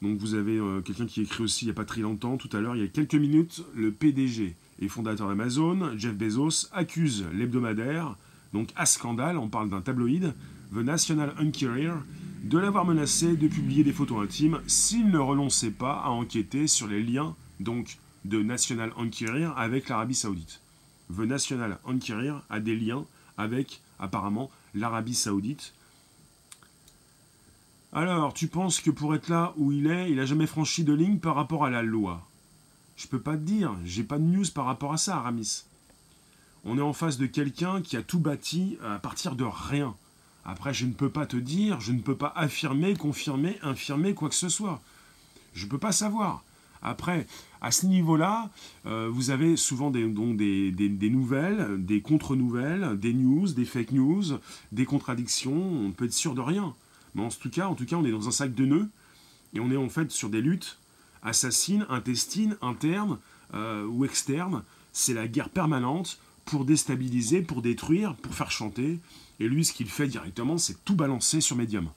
Donc 0.03 0.19
vous 0.19 0.35
avez 0.35 0.59
euh, 0.59 0.81
quelqu'un 0.81 1.07
qui 1.07 1.23
écrit 1.23 1.43
aussi 1.43 1.65
il 1.65 1.69
n'y 1.69 1.73
a 1.73 1.75
pas 1.75 1.85
très 1.85 2.03
longtemps, 2.03 2.37
tout 2.37 2.55
à 2.57 2.61
l'heure, 2.61 2.77
il 2.77 2.83
y 2.83 2.85
a 2.85 2.89
quelques 2.89 3.15
minutes, 3.15 3.65
le 3.75 3.91
PDG 3.91 4.55
et 4.81 4.89
fondateur 4.89 5.29
d'Amazon, 5.29 5.97
Jeff 5.97 6.15
Bezos, 6.15 6.69
accuse 6.73 7.25
l'hebdomadaire, 7.33 8.17
donc 8.53 8.69
à 8.77 8.87
scandale, 8.87 9.37
on 9.37 9.49
parle 9.49 9.71
d'un 9.71 9.81
tabloïd, 9.81 10.35
The 10.73 10.79
National 10.79 11.35
Enquirer, 11.41 11.93
de 12.45 12.59
l'avoir 12.59 12.85
menacé 12.85 13.37
de 13.37 13.49
publier 13.49 13.83
des 13.83 13.93
photos 13.93 14.23
intimes 14.23 14.61
s'il 14.67 15.11
ne 15.11 15.19
renonçait 15.19 15.73
pas 15.73 15.95
à 15.95 16.11
enquêter 16.11 16.67
sur 16.69 16.87
les 16.87 17.03
liens 17.03 17.35
donc 17.59 17.99
de 18.25 18.43
National 18.43 18.93
Enquirer 18.97 19.49
avec 19.57 19.89
l'Arabie 19.89 20.15
Saoudite. 20.15 20.61
The 21.15 21.21
National 21.21 21.79
Enquirer 21.85 22.35
a 22.51 22.61
des 22.61 22.77
liens 22.77 23.05
avec 23.39 23.81
apparemment 23.99 24.51
l'Arabie 24.75 25.15
Saoudite. 25.15 25.73
Alors, 27.93 28.35
tu 28.35 28.49
penses 28.49 28.81
que 28.81 28.91
pour 28.91 29.15
être 29.15 29.29
là 29.29 29.55
où 29.57 29.73
il 29.73 29.87
est, 29.87 30.11
il 30.11 30.17
n'a 30.17 30.27
jamais 30.27 30.47
franchi 30.47 30.85
de 30.85 30.93
ligne 30.93 31.19
par 31.19 31.35
rapport 31.35 31.65
à 31.65 31.71
la 31.71 31.83
loi? 31.83 32.27
Je 32.97 33.07
peux 33.07 33.21
pas 33.21 33.37
te 33.37 33.43
dire, 33.43 33.75
j'ai 33.85 34.05
pas 34.05 34.19
de 34.19 34.25
news 34.25 34.45
par 34.55 34.67
rapport 34.67 34.93
à 34.93 34.99
ça, 34.99 35.17
Aramis. 35.17 35.63
On 36.65 36.77
est 36.77 36.83
en 36.83 36.93
face 36.93 37.17
de 37.17 37.27
quelqu'un 37.27 37.81
qui 37.81 37.97
a 37.97 38.03
tout 38.03 38.19
bâti 38.19 38.77
à 38.85 38.99
partir 38.99 39.37
de 39.37 39.45
rien. 39.45 39.95
Après, 40.45 40.75
je 40.75 40.85
ne 40.85 40.93
peux 40.93 41.09
pas 41.09 41.25
te 41.25 41.37
dire, 41.37 41.81
je 41.81 41.93
ne 41.93 42.01
peux 42.01 42.17
pas 42.17 42.33
affirmer, 42.35 42.95
confirmer, 42.97 43.59
infirmer 43.63 44.15
quoi 44.15 44.29
que 44.29 44.35
ce 44.35 44.49
soit. 44.49 44.83
Je 45.55 45.65
ne 45.65 45.71
peux 45.71 45.79
pas 45.79 45.93
savoir. 45.93 46.43
Après, 46.83 47.27
à 47.61 47.71
ce 47.71 47.87
niveau-là, 47.87 48.51
euh, 48.87 49.09
vous 49.13 49.31
avez 49.31 49.57
souvent 49.57 49.91
des, 49.91 50.07
nouvelles, 50.07 51.85
des 51.85 52.01
contre-nouvelles, 52.01 52.99
des 52.99 53.13
news, 53.13 53.49
des 53.49 53.65
fake 53.65 53.93
news, 53.93 54.25
des 54.73 54.85
contradictions. 54.85 55.57
On 55.57 55.91
peut 55.91 56.07
être 56.07 56.13
sûr 56.13 56.35
de 56.35 56.41
rien. 56.41 56.75
Mais 57.15 57.23
en 57.23 57.29
tout 57.29 57.51
cas, 57.51 57.67
en 57.67 57.75
tout 57.75 57.85
cas, 57.87 57.97
on 57.97 58.05
est 58.05 58.11
dans 58.11 58.29
un 58.29 58.33
sac 58.33 58.55
de 58.55 58.65
nœuds 58.65 58.89
et 59.55 59.61
on 59.61 59.71
est 59.71 59.77
en 59.77 59.89
fait 59.89 60.11
sur 60.11 60.29
des 60.29 60.41
luttes 60.41 60.79
assassines, 61.23 61.87
intestines, 61.89 62.57
internes 62.63 63.19
euh, 63.55 63.87
ou 63.87 64.05
externes. 64.05 64.63
C'est 64.93 65.15
la 65.15 65.27
guerre 65.27 65.49
permanente 65.49 66.19
pour 66.45 66.65
déstabiliser, 66.65 67.43
pour 67.43 67.63
détruire, 67.63 68.15
pour 68.15 68.35
faire 68.35 68.51
chanter. 68.51 69.01
Et 69.41 69.49
lui, 69.49 69.65
ce 69.65 69.73
qu'il 69.73 69.89
fait 69.89 70.09
directement, 70.09 70.59
c'est 70.59 70.85
tout 70.85 70.97
balancer 70.97 71.41
sur 71.41 71.57
Medium. 71.57 71.89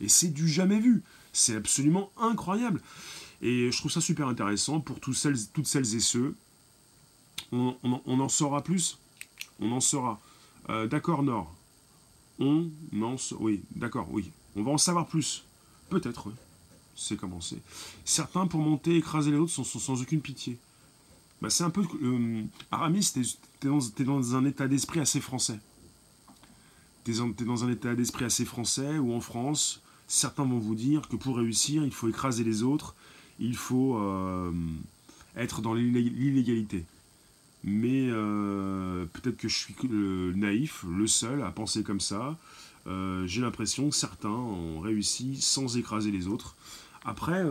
Et 0.00 0.08
c'est 0.08 0.28
du 0.28 0.48
jamais 0.48 0.78
vu. 0.78 1.02
C'est 1.32 1.56
absolument 1.56 2.10
incroyable. 2.16 2.80
Et 3.44 3.70
je 3.70 3.76
trouve 3.76 3.92
ça 3.92 4.00
super 4.00 4.26
intéressant 4.26 4.80
pour 4.80 4.98
toutes 5.00 5.16
celles, 5.16 5.36
et 5.94 6.00
ceux. 6.00 6.34
On, 7.52 7.76
en 8.06 8.28
saura 8.30 8.64
plus 8.64 8.98
On 9.60 9.70
en 9.70 9.80
saura. 9.80 10.18
Euh, 10.70 10.86
d'accord, 10.86 11.22
Nord. 11.22 11.54
On 12.38 12.70
en... 13.02 13.16
Oui, 13.38 13.62
d'accord, 13.76 14.08
oui. 14.10 14.30
On 14.56 14.62
va 14.62 14.72
en 14.72 14.78
savoir 14.78 15.06
plus. 15.06 15.44
Peut-être, 15.90 16.28
oui. 16.28 16.32
C'est 16.96 17.18
commencé. 17.18 17.58
Certains, 18.06 18.46
pour 18.46 18.60
monter, 18.60 18.96
écraser 18.96 19.30
les 19.30 19.36
autres, 19.36 19.52
sont, 19.52 19.64
sans 19.64 20.00
aucune 20.00 20.22
pitié. 20.22 20.56
Bah, 21.42 21.50
c'est 21.50 21.64
un 21.64 21.70
peu... 21.70 21.82
Euh, 22.02 22.44
Aramis, 22.70 23.12
t'es 23.12 23.68
dans, 23.68 23.78
dans, 23.98 24.36
un 24.36 24.46
état 24.46 24.68
d'esprit 24.68 25.00
assez 25.00 25.20
français. 25.20 25.60
T'es 27.04 27.12
es 27.12 27.44
dans 27.44 27.62
un 27.62 27.70
état 27.70 27.94
d'esprit 27.94 28.24
assez 28.24 28.46
français, 28.46 28.96
où 28.96 29.12
en 29.12 29.20
France, 29.20 29.82
certains 30.08 30.44
vont 30.44 30.58
vous 30.58 30.74
dire 30.74 31.08
que 31.08 31.16
pour 31.16 31.36
réussir, 31.36 31.84
il 31.84 31.92
faut 31.92 32.08
écraser 32.08 32.42
les 32.42 32.62
autres, 32.62 32.94
il 33.38 33.56
faut 33.56 33.98
euh, 33.98 34.52
être 35.36 35.60
dans 35.60 35.74
l'illégalité. 35.74 36.84
Mais 37.62 38.08
euh, 38.10 39.06
peut-être 39.06 39.36
que 39.36 39.48
je 39.48 39.56
suis 39.56 39.74
naïf, 40.34 40.84
le 40.88 41.06
seul 41.06 41.42
à 41.42 41.50
penser 41.50 41.82
comme 41.82 42.00
ça. 42.00 42.36
Euh, 42.86 43.26
j'ai 43.26 43.40
l'impression 43.40 43.88
que 43.88 43.96
certains 43.96 44.28
ont 44.28 44.80
réussi 44.80 45.40
sans 45.40 45.76
écraser 45.76 46.10
les 46.10 46.28
autres. 46.28 46.56
Après, 47.04 47.44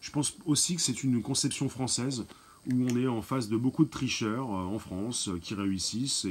je 0.00 0.10
pense 0.10 0.34
aussi 0.46 0.76
que 0.76 0.80
c'est 0.80 1.02
une 1.02 1.22
conception 1.22 1.68
française 1.68 2.24
où 2.70 2.86
on 2.90 2.96
est 2.96 3.08
en 3.08 3.22
face 3.22 3.48
de 3.48 3.56
beaucoup 3.56 3.84
de 3.84 3.90
tricheurs 3.90 4.48
en 4.48 4.78
France 4.78 5.30
qui 5.42 5.54
réussissent, 5.54 6.26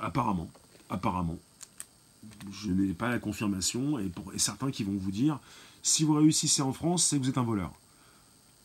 apparemment. 0.00 0.50
Apparemment. 0.90 1.38
Je 2.62 2.70
n'ai 2.70 2.94
pas 2.94 3.08
la 3.08 3.18
confirmation, 3.18 3.98
et, 3.98 4.08
pour, 4.08 4.32
certains 4.36 4.70
qui 4.70 4.84
vont 4.84 4.96
vous 4.96 5.10
dire 5.10 5.40
si 5.82 6.02
vous 6.02 6.14
réussissez 6.14 6.62
en 6.62 6.72
France, 6.72 7.04
c'est 7.04 7.18
que 7.18 7.22
vous 7.22 7.28
êtes 7.28 7.38
un 7.38 7.44
voleur. 7.44 7.72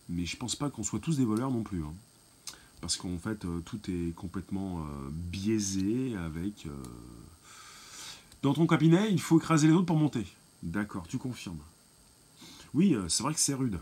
Mais 0.08 0.26
je 0.26 0.38
pense 0.38 0.56
pas 0.56 0.70
qu'on 0.70 0.84
soit 0.84 1.00
tous 1.00 1.18
des 1.18 1.26
voleurs 1.26 1.52
non 1.52 1.64
plus. 1.64 1.84
Hein. 1.84 1.94
Parce 2.82 2.96
qu'en 2.96 3.18
fait, 3.18 3.46
euh, 3.46 3.60
tout 3.60 3.80
est 3.90 4.16
complètement 4.16 4.80
euh, 4.80 5.10
biaisé 5.12 6.16
avec... 6.16 6.66
Euh, 6.66 6.72
dans 8.42 8.54
ton 8.54 8.68
cabinet, 8.68 9.12
il 9.12 9.20
faut 9.20 9.38
écraser 9.38 9.68
les 9.68 9.74
autres 9.74 9.86
pour 9.86 9.98
monter. 9.98 10.26
D'accord, 10.64 11.08
tu 11.08 11.18
confirmes. 11.18 11.60
Oui, 12.74 12.96
c'est 13.10 13.24
vrai 13.24 13.34
que 13.34 13.40
c'est 13.40 13.54
rude. 13.54 13.80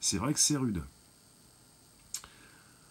C'est 0.00 0.16
vrai 0.16 0.32
que 0.32 0.40
c'est 0.40 0.56
rude. 0.56 0.82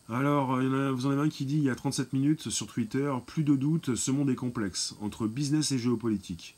Alors, 0.10 0.58
vous 0.58 1.06
en 1.06 1.12
avez 1.12 1.22
un 1.22 1.30
qui 1.30 1.46
dit 1.46 1.58
il 1.58 1.64
y 1.64 1.70
a 1.70 1.76
37 1.76 2.14
minutes 2.14 2.50
sur 2.50 2.68
Twitter, 2.68 3.14
plus 3.26 3.44
de 3.44 3.56
doute, 3.56 3.96
ce 3.96 4.12
monde 4.12 4.30
est 4.30 4.36
complexe, 4.36 4.96
entre 5.02 5.28
business 5.28 5.72
et 5.72 5.80
géopolitique. 5.80 6.56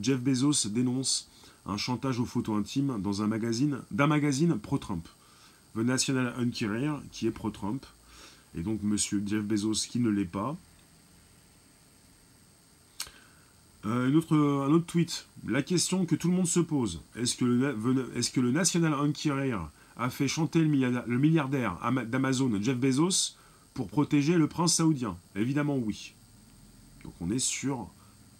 Jeff 0.00 0.20
Bezos 0.20 0.68
dénonce 0.70 1.28
un 1.66 1.76
chantage 1.76 2.18
aux 2.20 2.24
photos 2.24 2.58
intimes 2.58 3.00
dans 3.00 3.22
un 3.22 3.26
magazine, 3.26 3.80
d'un 3.90 4.06
magazine 4.06 4.58
pro-Trump. 4.58 5.06
The 5.74 5.78
National 5.78 6.34
Enquirer, 6.38 6.92
qui 7.10 7.26
est 7.26 7.30
pro-Trump, 7.30 7.84
et 8.56 8.62
donc 8.62 8.82
Monsieur 8.82 9.22
Jeff 9.26 9.42
Bezos 9.42 9.86
qui 9.88 9.98
ne 9.98 10.08
l'est 10.08 10.24
pas. 10.24 10.56
Euh, 13.86 14.08
un 14.08 14.72
autre 14.72 14.86
tweet. 14.86 15.26
La 15.46 15.62
question 15.62 16.06
que 16.06 16.14
tout 16.14 16.28
le 16.28 16.34
monde 16.34 16.46
se 16.46 16.60
pose, 16.60 17.02
est-ce 17.16 17.36
que, 17.36 17.44
le, 17.44 17.74
que 18.32 18.40
le 18.40 18.50
National 18.50 18.94
Enquirer 18.94 19.56
a 19.96 20.10
fait 20.10 20.28
chanter 20.28 20.60
le 20.60 21.18
milliardaire 21.18 21.78
d'Amazon, 22.06 22.50
Jeff 22.60 22.76
Bezos, 22.76 23.36
pour 23.74 23.88
protéger 23.88 24.36
le 24.36 24.46
prince 24.46 24.74
saoudien 24.74 25.16
Évidemment 25.36 25.76
oui. 25.76 26.14
Donc 27.02 27.14
on 27.20 27.30
est 27.30 27.38
sur 27.38 27.90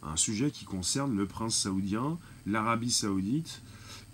un 0.02 0.16
sujet 0.16 0.50
qui 0.50 0.64
concerne 0.64 1.16
le 1.16 1.26
prince 1.26 1.56
saoudien, 1.56 2.18
l'Arabie 2.46 2.90
saoudite 2.90 3.62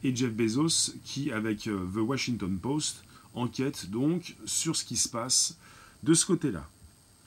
et 0.03 0.15
Jeff 0.15 0.33
Bezos 0.33 0.95
qui, 1.05 1.31
avec 1.31 1.67
euh, 1.67 1.87
The 1.93 1.99
Washington 1.99 2.59
Post, 2.59 3.05
enquête 3.35 3.91
donc 3.91 4.37
sur 4.45 4.77
ce 4.77 4.85
qui 4.85 4.97
se 4.97 5.09
passe 5.09 5.59
de 6.03 6.15
ce 6.15 6.27
côté-là. 6.27 6.69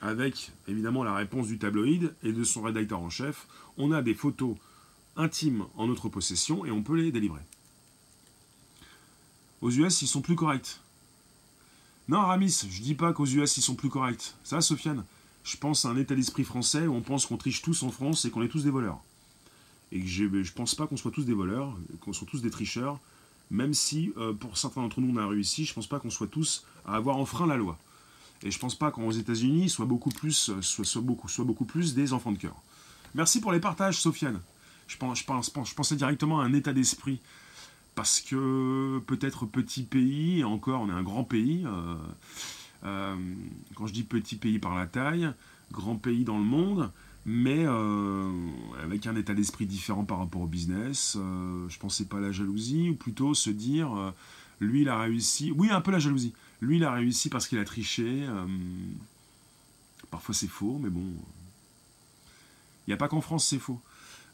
Avec 0.01 0.51
évidemment 0.67 1.03
la 1.03 1.15
réponse 1.15 1.47
du 1.47 1.57
tabloïd 1.57 2.13
et 2.23 2.33
de 2.33 2.43
son 2.43 2.61
rédacteur 2.61 2.99
en 2.99 3.09
chef, 3.09 3.47
on 3.77 3.91
a 3.91 4.01
des 4.01 4.13
photos 4.13 4.55
intimes 5.15 5.65
en 5.75 5.87
notre 5.87 6.09
possession 6.09 6.65
et 6.65 6.71
on 6.71 6.83
peut 6.83 6.95
les 6.95 7.11
délivrer. 7.11 7.41
Aux 9.63 9.71
US, 9.71 10.01
ils 10.01 10.07
sont 10.07 10.21
plus 10.21 10.35
corrects. 10.35 10.81
Non, 12.09 12.19
Aramis, 12.19 12.67
je 12.69 12.81
dis 12.81 12.95
pas 12.95 13.13
qu'aux 13.13 13.25
US, 13.25 13.55
ils 13.55 13.61
sont 13.61 13.75
plus 13.75 13.89
corrects. 13.89 14.35
Ça, 14.43 14.59
Sofiane 14.59 15.05
Je 15.45 15.55
pense 15.55 15.85
à 15.85 15.89
un 15.89 15.95
état 15.95 16.15
d'esprit 16.15 16.43
français 16.43 16.85
où 16.85 16.93
on 16.93 17.01
pense 17.01 17.25
qu'on 17.25 17.37
triche 17.37 17.61
tous 17.61 17.81
en 17.81 17.89
France 17.89 18.25
et 18.25 18.29
qu'on 18.29 18.41
est 18.43 18.49
tous 18.49 18.65
des 18.65 18.69
voleurs 18.69 18.99
et 19.93 20.01
que 20.01 20.07
je 20.07 20.25
ne 20.25 20.43
pense 20.49 20.75
pas 20.75 20.87
qu'on 20.87 20.97
soit 20.97 21.11
tous 21.11 21.23
des 21.23 21.33
voleurs, 21.33 21.77
qu'on 22.01 22.11
soit 22.11 22.27
tous 22.29 22.41
des 22.41 22.49
tricheurs, 22.49 22.99
même 23.51 23.73
si 23.73 24.11
euh, 24.17 24.33
pour 24.33 24.57
certains 24.57 24.81
d'entre 24.81 24.99
nous 24.99 25.13
on 25.13 25.17
a 25.17 25.27
réussi, 25.27 25.65
je 25.65 25.73
pense 25.73 25.87
pas 25.87 25.99
qu'on 25.99 26.09
soit 26.09 26.27
tous 26.27 26.65
à 26.85 26.95
avoir 26.95 27.17
enfreint 27.17 27.45
la 27.45 27.55
loi. 27.55 27.77
Et 28.41 28.51
je 28.51 28.59
pense 28.59 28.75
pas 28.75 28.91
qu'aux 28.91 29.11
États-Unis 29.11 29.69
soit 29.69 29.85
beaucoup 29.85 30.09
plus, 30.09 30.49
euh, 30.49 30.61
soit, 30.61 31.01
beaucoup, 31.01 31.29
soit 31.29 31.45
plus 31.67 31.93
des 31.93 32.11
enfants 32.11 32.31
de 32.31 32.37
cœur. 32.37 32.55
Merci 33.15 33.39
pour 33.39 33.53
les 33.53 33.59
partages, 33.59 34.01
Sofiane. 34.01 34.41
Je, 34.87 34.97
pense, 34.97 35.19
je, 35.19 35.25
pense, 35.25 35.51
je 35.69 35.75
pensais 35.75 35.95
directement 35.95 36.41
à 36.41 36.43
un 36.43 36.53
état 36.53 36.73
d'esprit. 36.73 37.21
Parce 37.95 38.21
que 38.21 38.99
peut-être 39.05 39.45
petit 39.45 39.83
pays, 39.83 40.43
encore 40.43 40.81
on 40.81 40.89
est 40.89 40.93
un 40.93 41.03
grand 41.03 41.23
pays, 41.23 41.63
euh, 42.83 43.15
quand 43.75 43.87
je 43.87 43.93
dis 43.93 44.03
petit 44.03 44.35
pays 44.35 44.59
par 44.59 44.75
la 44.75 44.87
taille, 44.87 45.31
grand 45.71 45.95
pays 45.95 46.23
dans 46.23 46.37
le 46.37 46.43
monde, 46.43 46.91
mais 47.25 47.65
euh, 47.65 48.31
avec 48.81 49.07
un 49.07 49.15
état 49.15 49.33
d'esprit 49.33 49.65
différent 49.65 50.03
par 50.03 50.19
rapport 50.19 50.41
au 50.41 50.47
business. 50.47 51.17
Euh, 51.17 51.67
je 51.69 51.79
pensais 51.79 52.05
pas 52.05 52.17
à 52.17 52.21
la 52.21 52.31
jalousie, 52.31 52.89
ou 52.89 52.95
plutôt 52.95 53.33
se 53.33 53.49
dire, 53.49 53.95
euh, 53.97 54.11
lui 54.59 54.81
il 54.81 54.89
a 54.89 54.99
réussi, 54.99 55.51
oui 55.51 55.69
un 55.71 55.81
peu 55.81 55.91
la 55.91 55.99
jalousie, 55.99 56.33
lui 56.61 56.77
il 56.77 56.83
a 56.83 56.91
réussi 56.91 57.29
parce 57.29 57.47
qu'il 57.47 57.59
a 57.59 57.65
triché. 57.65 58.25
parfois 60.11 60.35
c'est 60.35 60.47
faux, 60.47 60.79
mais 60.81 60.89
bon, 60.89 61.05
il 62.87 62.89
n'y 62.89 62.93
a 62.93 62.97
pas 62.97 63.07
qu'en 63.07 63.21
France 63.21 63.47
c'est 63.47 63.59
faux. 63.59 63.81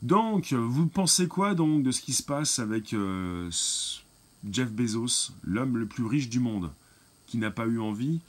Donc, 0.01 0.53
vous 0.53 0.87
pensez 0.87 1.27
quoi 1.27 1.55
donc 1.55 1.83
de 1.83 1.91
ce 1.91 2.01
qui 2.01 2.13
se 2.13 2.23
passe 2.23 2.59
avec 2.59 2.95
Jeff 4.49 4.71
Bezos, 4.71 5.31
l'homme 5.43 5.77
le 5.77 5.85
plus 5.85 6.05
riche 6.05 6.29
du 6.29 6.39
monde, 6.39 6.71
qui 7.27 7.37
n'a 7.37 7.51
pas 7.51 7.65
eu 7.65 7.79
envie 7.79 8.19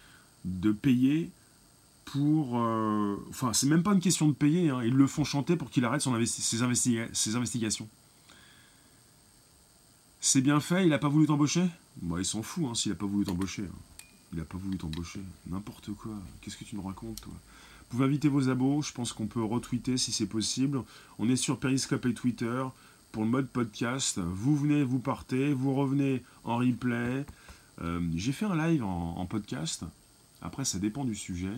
de 0.44 0.72
payer 0.72 1.30
pour... 2.04 2.58
Euh, 2.60 3.16
enfin, 3.28 3.52
c'est 3.52 3.66
même 3.66 3.82
pas 3.82 3.92
une 3.92 4.00
question 4.00 4.28
de 4.28 4.32
payer, 4.32 4.70
hein. 4.70 4.82
ils 4.82 4.94
le 4.94 5.06
font 5.06 5.24
chanter 5.24 5.56
pour 5.56 5.70
qu'il 5.70 5.84
arrête 5.84 6.02
ses, 6.02 6.62
investigations. 6.62 7.88
C'est 10.20 10.40
bien 10.40 10.60
fait, 10.60 10.86
il 10.86 10.92
a 10.92 10.98
pas 10.98 11.08
voulu 11.08 11.26
t'embaucher? 11.26 11.66
Moi, 12.02 12.20
il 12.20 12.24
s'en 12.24 12.42
fout 12.42 12.64
hein, 12.68 12.74
s'il 12.74 12.92
a 12.92 12.96
pas 12.96 13.06
voulu 13.06 13.24
t'embaucher. 13.24 13.62
Hein. 13.62 14.04
Il 14.32 14.40
a 14.40 14.44
pas 14.44 14.58
voulu 14.58 14.76
t'embaucher. 14.76 15.20
N'importe 15.46 15.92
quoi. 15.94 16.12
Qu'est-ce 16.40 16.56
que 16.56 16.64
tu 16.64 16.76
nous 16.76 16.82
racontes, 16.82 17.20
toi? 17.20 17.32
Vous 17.90 17.96
pouvez 17.96 18.06
inviter 18.06 18.28
vos 18.28 18.48
abos, 18.48 18.82
je 18.82 18.92
pense 18.92 19.12
qu'on 19.12 19.26
peut 19.26 19.42
retweeter 19.42 19.96
si 19.96 20.12
c'est 20.12 20.26
possible. 20.26 20.82
On 21.18 21.28
est 21.28 21.34
sur 21.34 21.58
Periscope 21.58 22.06
et 22.06 22.14
Twitter 22.14 22.62
pour 23.10 23.24
le 23.24 23.28
mode 23.28 23.48
podcast. 23.48 24.20
Vous 24.20 24.56
venez, 24.56 24.84
vous 24.84 25.00
partez, 25.00 25.52
vous 25.52 25.74
revenez 25.74 26.22
en 26.44 26.58
replay. 26.58 27.26
Euh, 27.82 28.00
j'ai 28.14 28.30
fait 28.30 28.44
un 28.44 28.54
live 28.54 28.84
en 28.84 29.26
podcast. 29.26 29.84
Après, 30.40 30.64
ça 30.64 30.78
dépend 30.78 31.04
du 31.04 31.16
sujet. 31.16 31.52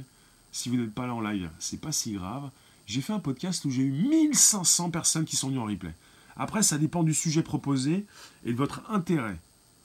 Si 0.52 0.70
vous 0.70 0.76
n'êtes 0.76 0.94
pas 0.94 1.06
là 1.06 1.14
en 1.14 1.20
live, 1.20 1.50
c'est 1.58 1.80
pas 1.80 1.92
si 1.92 2.12
grave. 2.12 2.50
J'ai 2.86 3.02
fait 3.02 3.12
un 3.12 3.20
podcast 3.20 3.64
où 3.66 3.70
j'ai 3.70 3.82
eu 3.82 3.92
1500 3.92 4.90
personnes 4.90 5.24
qui 5.24 5.36
sont 5.36 5.48
venues 5.48 5.58
en 5.58 5.66
replay. 5.66 5.94
Après, 6.36 6.62
ça 6.62 6.78
dépend 6.78 7.02
du 7.02 7.14
sujet 7.14 7.42
proposé 7.42 8.06
et 8.44 8.52
de 8.52 8.56
votre 8.56 8.90
intérêt. 8.90 9.38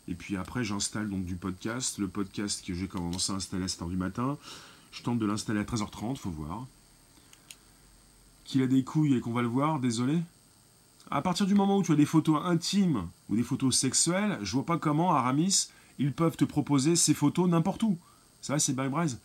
Et 0.08 0.16
puis 0.16 0.38
après, 0.38 0.64
j'installe 0.64 1.10
donc 1.10 1.26
du 1.26 1.36
podcast. 1.36 2.00
Le 2.00 2.08
podcast 2.08 2.66
que 2.66 2.74
j'ai 2.74 2.88
commencé 2.88 3.32
à 3.34 3.36
installer 3.36 3.64
à 3.64 3.68
7h 3.68 3.90
du 3.90 3.98
matin. 3.98 4.38
Je 4.92 5.04
tente 5.04 5.20
de 5.20 5.26
l'installer 5.26 5.60
à 5.60 5.64
13h30, 5.64 6.16
faut 6.18 6.30
voir. 6.30 6.66
Qu'il 8.46 8.62
a 8.62 8.68
des 8.68 8.84
couilles 8.84 9.16
et 9.16 9.20
qu'on 9.20 9.34
va 9.34 9.42
le 9.42 9.48
voir, 9.48 9.80
désolé. 9.80 10.20
À 11.12 11.22
partir 11.22 11.46
du 11.46 11.56
moment 11.56 11.78
où 11.78 11.84
tu 11.84 11.92
as 11.92 11.96
des 11.96 12.06
photos 12.06 12.42
intimes 12.44 13.08
ou 13.30 13.36
des 13.36 13.44
photos 13.44 13.78
sexuelles, 13.78 14.40
je 14.42 14.54
vois 14.54 14.66
pas 14.66 14.78
comment, 14.78 15.14
Aramis, 15.14 15.68
ils 16.00 16.14
peuvent 16.14 16.36
te 16.36 16.46
proposer 16.46 16.96
ces 16.96 17.14
photos 17.14 17.50
n'importe 17.50 17.84
où. 17.84 17.98
Ça, 18.42 18.60
c'est 18.60 18.74
Braise. 18.74 19.20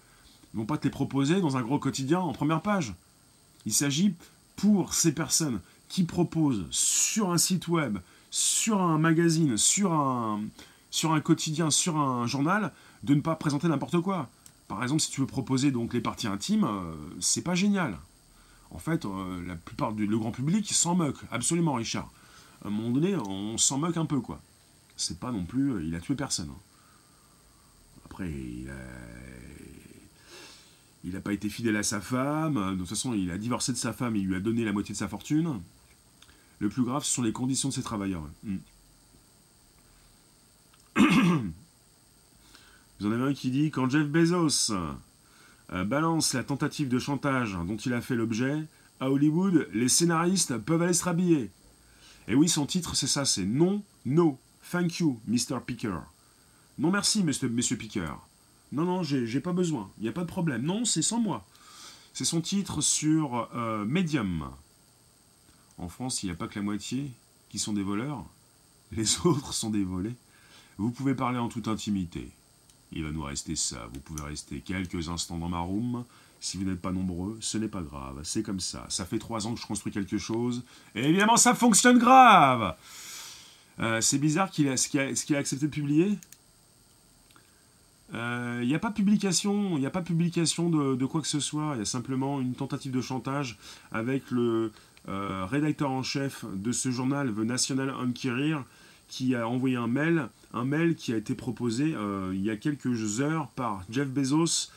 Ils 0.55 0.59
vont 0.59 0.67
pas 0.67 0.79
te 0.79 0.85
les 0.85 0.91
proposer 0.91 1.41
dans 1.41 1.57
un 1.57 1.63
gros 1.63 1.79
quotidien 1.79 2.21
en 2.21 2.33
première 2.33 2.63
page. 2.63 2.95
Il 3.67 3.73
s'agit 3.73 4.15
pour 4.57 4.95
ces 4.95 5.13
personnes 5.13 5.61
qui 5.89 6.05
proposent 6.05 6.67
sur 6.71 7.33
un 7.33 7.39
site 7.39 7.69
web, 7.69 7.99
sur 8.31 8.81
un 8.81 8.99
magazine, 8.99 9.57
sur 9.57 9.93
un 9.93 11.21
quotidien, 11.21 11.71
sur 11.71 11.97
un 11.97 12.27
journal, 12.27 12.73
de 13.03 13.15
ne 13.15 13.21
pas 13.21 13.35
présenter 13.35 13.69
n'importe 13.69 14.01
quoi. 14.01 14.29
Par 14.73 14.83
exemple, 14.83 15.03
si 15.03 15.11
tu 15.11 15.21
veux 15.21 15.27
proposer 15.27 15.71
donc 15.71 15.93
les 15.93 16.01
parties 16.01 16.27
intimes, 16.27 16.65
euh, 16.65 16.95
c'est 17.21 17.43
pas 17.43 17.55
génial. 17.55 17.99
En 18.71 18.79
fait, 18.79 19.05
euh, 19.05 19.47
la 19.47 19.55
plupart 19.55 19.93
du 19.93 20.07
le 20.07 20.19
grand 20.19 20.31
public 20.31 20.67
s'en 20.73 20.95
moque, 20.95 21.19
absolument, 21.31 21.75
Richard. 21.75 22.11
À 22.65 22.69
un 22.69 22.71
moment 22.71 22.89
donné, 22.89 23.15
on 23.15 23.59
s'en 23.59 23.77
moque 23.77 23.99
un 23.99 24.07
peu, 24.07 24.23
quoi. 24.23 24.41
C'est 24.97 25.21
pas 25.21 25.31
non 25.31 25.45
plus, 25.45 25.73
euh, 25.73 25.85
il 25.85 25.95
a 25.95 26.01
tué 26.01 26.15
personne. 26.15 26.49
Hein. 26.49 26.61
Après, 28.07 28.31
il 28.31 28.71
a, 28.71 28.73
il 31.05 31.13
n'a 31.13 31.21
pas 31.21 31.35
été 31.35 31.51
fidèle 31.51 31.77
à 31.77 31.83
sa 31.83 32.01
femme. 32.01 32.55
De 32.73 32.79
toute 32.79 32.89
façon, 32.89 33.13
il 33.13 33.31
a 33.31 33.37
divorcé 33.37 33.73
de 33.73 33.77
sa 33.77 33.93
femme, 33.93 34.17
il 34.17 34.25
lui 34.25 34.37
a 34.37 34.41
donné 34.41 34.65
la 34.65 34.73
moitié 34.73 34.95
de 34.95 34.99
sa 34.99 35.07
fortune. 35.07 35.61
Le 36.61 36.71
plus 36.71 36.83
grave, 36.83 37.05
ce 37.05 37.13
sont 37.13 37.23
les 37.23 37.33
conditions 37.33 37.69
de 37.69 37.75
ses 37.75 37.83
travailleurs. 37.83 38.27
Hmm. 38.43 38.57
Vous 43.03 43.09
en 43.09 43.13
avez 43.13 43.31
un 43.33 43.35
qui 43.35 43.51
dit 43.51 43.73
quand 43.73 43.91
Jeff 43.91 44.07
Bezos 44.07 44.73
euh, 45.73 45.85
balance 45.85 46.35
la 46.35 46.45
tentative 46.45 46.89
de 46.89 47.01
chantage 47.01 47.59
dont 47.67 47.77
il 47.77 47.95
a 47.95 48.01
fait 48.01 48.15
l'objet. 48.15 48.63
À 49.01 49.11
Hollywood, 49.11 49.67
les 49.73 49.89
scénaristes 49.89 50.57
peuvent 50.59 50.83
aller 50.83 50.93
se 50.93 51.03
rhabiller. 51.03 51.51
Et 52.29 52.37
oui, 52.37 52.49
son 52.49 52.65
titre, 52.65 52.95
c'est 52.95 53.09
ça, 53.09 53.25
c'est 53.25 53.45
Non, 53.45 53.83
No, 54.07 54.39
Thank 54.71 55.01
you, 55.01 55.19
Mr. 55.27 55.59
Picker. 55.67 55.99
Non 56.79 56.93
merci, 56.93 57.25
monsieur, 57.25 57.77
Picker. 57.77 58.15
Non, 58.71 58.85
non, 58.85 59.03
j'ai 59.03 59.41
pas 59.41 59.53
besoin, 59.53 59.91
il 59.99 60.05
n'y 60.05 60.09
a 60.09 60.13
pas 60.13 60.23
de 60.23 60.29
problème. 60.29 60.63
Non, 60.63 60.85
c'est 60.85 61.03
sans 61.03 61.19
moi. 61.19 61.45
C'est 62.15 62.25
son 62.25 62.41
titre 62.41 62.83
sur 62.83 63.49
euh, 63.57 63.85
Medium. 63.85 64.49
En 65.77 65.89
France, 65.89 66.23
il 66.23 66.27
n'y 66.27 66.33
a 66.33 66.37
pas 66.37 66.47
que 66.47 66.61
la 66.61 66.65
moitié 66.65 67.11
qui 67.49 67.59
sont 67.59 67.73
des 67.73 67.83
voleurs. 67.83 68.25
Les 68.93 69.19
autres 69.27 69.55
sont 69.55 69.71
des 69.71 69.83
volés. 69.83 70.15
Vous 70.79 70.93
pouvez 70.93 71.17
parler 71.17 71.41
en 71.41 71.49
toute 71.49 71.67
intimité. 71.67 72.31
Il 72.93 73.05
va 73.05 73.11
nous 73.11 73.23
rester 73.23 73.57
ça. 73.57 73.89
Vous 73.93 74.01
pouvez 74.01 74.23
rester 74.23 74.61
quelques 74.61 75.09
instants 75.09 75.39
dans 75.39 75.49
ma 75.49 75.61
room. 75.61 76.05
Si 76.41 76.57
vous 76.57 76.65
n'êtes 76.65 76.81
pas 76.81 76.91
nombreux, 76.91 77.39
ce 77.41 77.57
n'est 77.57 77.69
pas 77.69 77.83
grave. 77.83 78.21
C'est 78.25 78.43
comme 78.43 78.61
ça. 78.61 78.85
Ça 78.89 79.05
fait 79.05 79.19
trois 79.19 79.47
ans 79.47 79.55
que 79.55 79.61
je 79.61 79.67
construis 79.67 79.93
quelque 79.93 80.19
chose. 80.19 80.63
Et 80.95 81.09
évidemment, 81.09 81.37
ça 81.37 81.55
fonctionne 81.55 81.99
grave 81.99 82.75
euh, 83.79 84.01
C'est 84.01 84.19
bizarre 84.19 84.51
qu'il 84.51 84.69
a, 84.69 84.73
accepté 84.73 85.67
de 85.67 85.71
publier. 85.71 86.19
Il 88.13 88.19
euh, 88.19 88.65
n'y 88.65 88.75
a 88.75 88.79
pas 88.79 88.91
publication, 88.91 89.79
il 89.79 89.87
a 89.87 89.91
pas 89.91 90.03
publication 90.03 90.69
de, 90.69 91.07
quoi 91.07 91.23
que 91.23 91.29
ce 91.29 91.41
soit. 91.41 91.73
Il 91.77 91.79
y 91.79 91.83
a 91.83 91.87
simplement 91.87 92.41
une 92.41 92.55
tentative 92.55 92.93
de 92.93 93.01
chantage 93.01 93.57
avec 93.91 94.31
le 94.31 94.73
euh, 95.09 95.47
rédacteur 95.47 95.91
en 95.91 96.03
chef 96.03 96.45
de 96.53 96.73
ce 96.73 96.91
journal, 96.91 97.33
The 97.33 97.39
National 97.39 97.91
Enquirer, 97.91 98.57
qui 99.09 99.35
a 99.35 99.47
envoyé 99.49 99.77
un 99.77 99.87
mail, 99.87 100.29
un 100.53 100.65
mail 100.65 100.95
qui 100.95 101.13
a 101.13 101.17
été 101.17 101.35
proposé 101.35 101.95
euh, 101.95 102.33
il 102.35 102.43
y 102.43 102.51
a 102.51 102.57
quelques 102.57 103.21
heures 103.21 103.49
par 103.49 103.85
Jeff 103.91 104.09
Bezos 104.09 104.71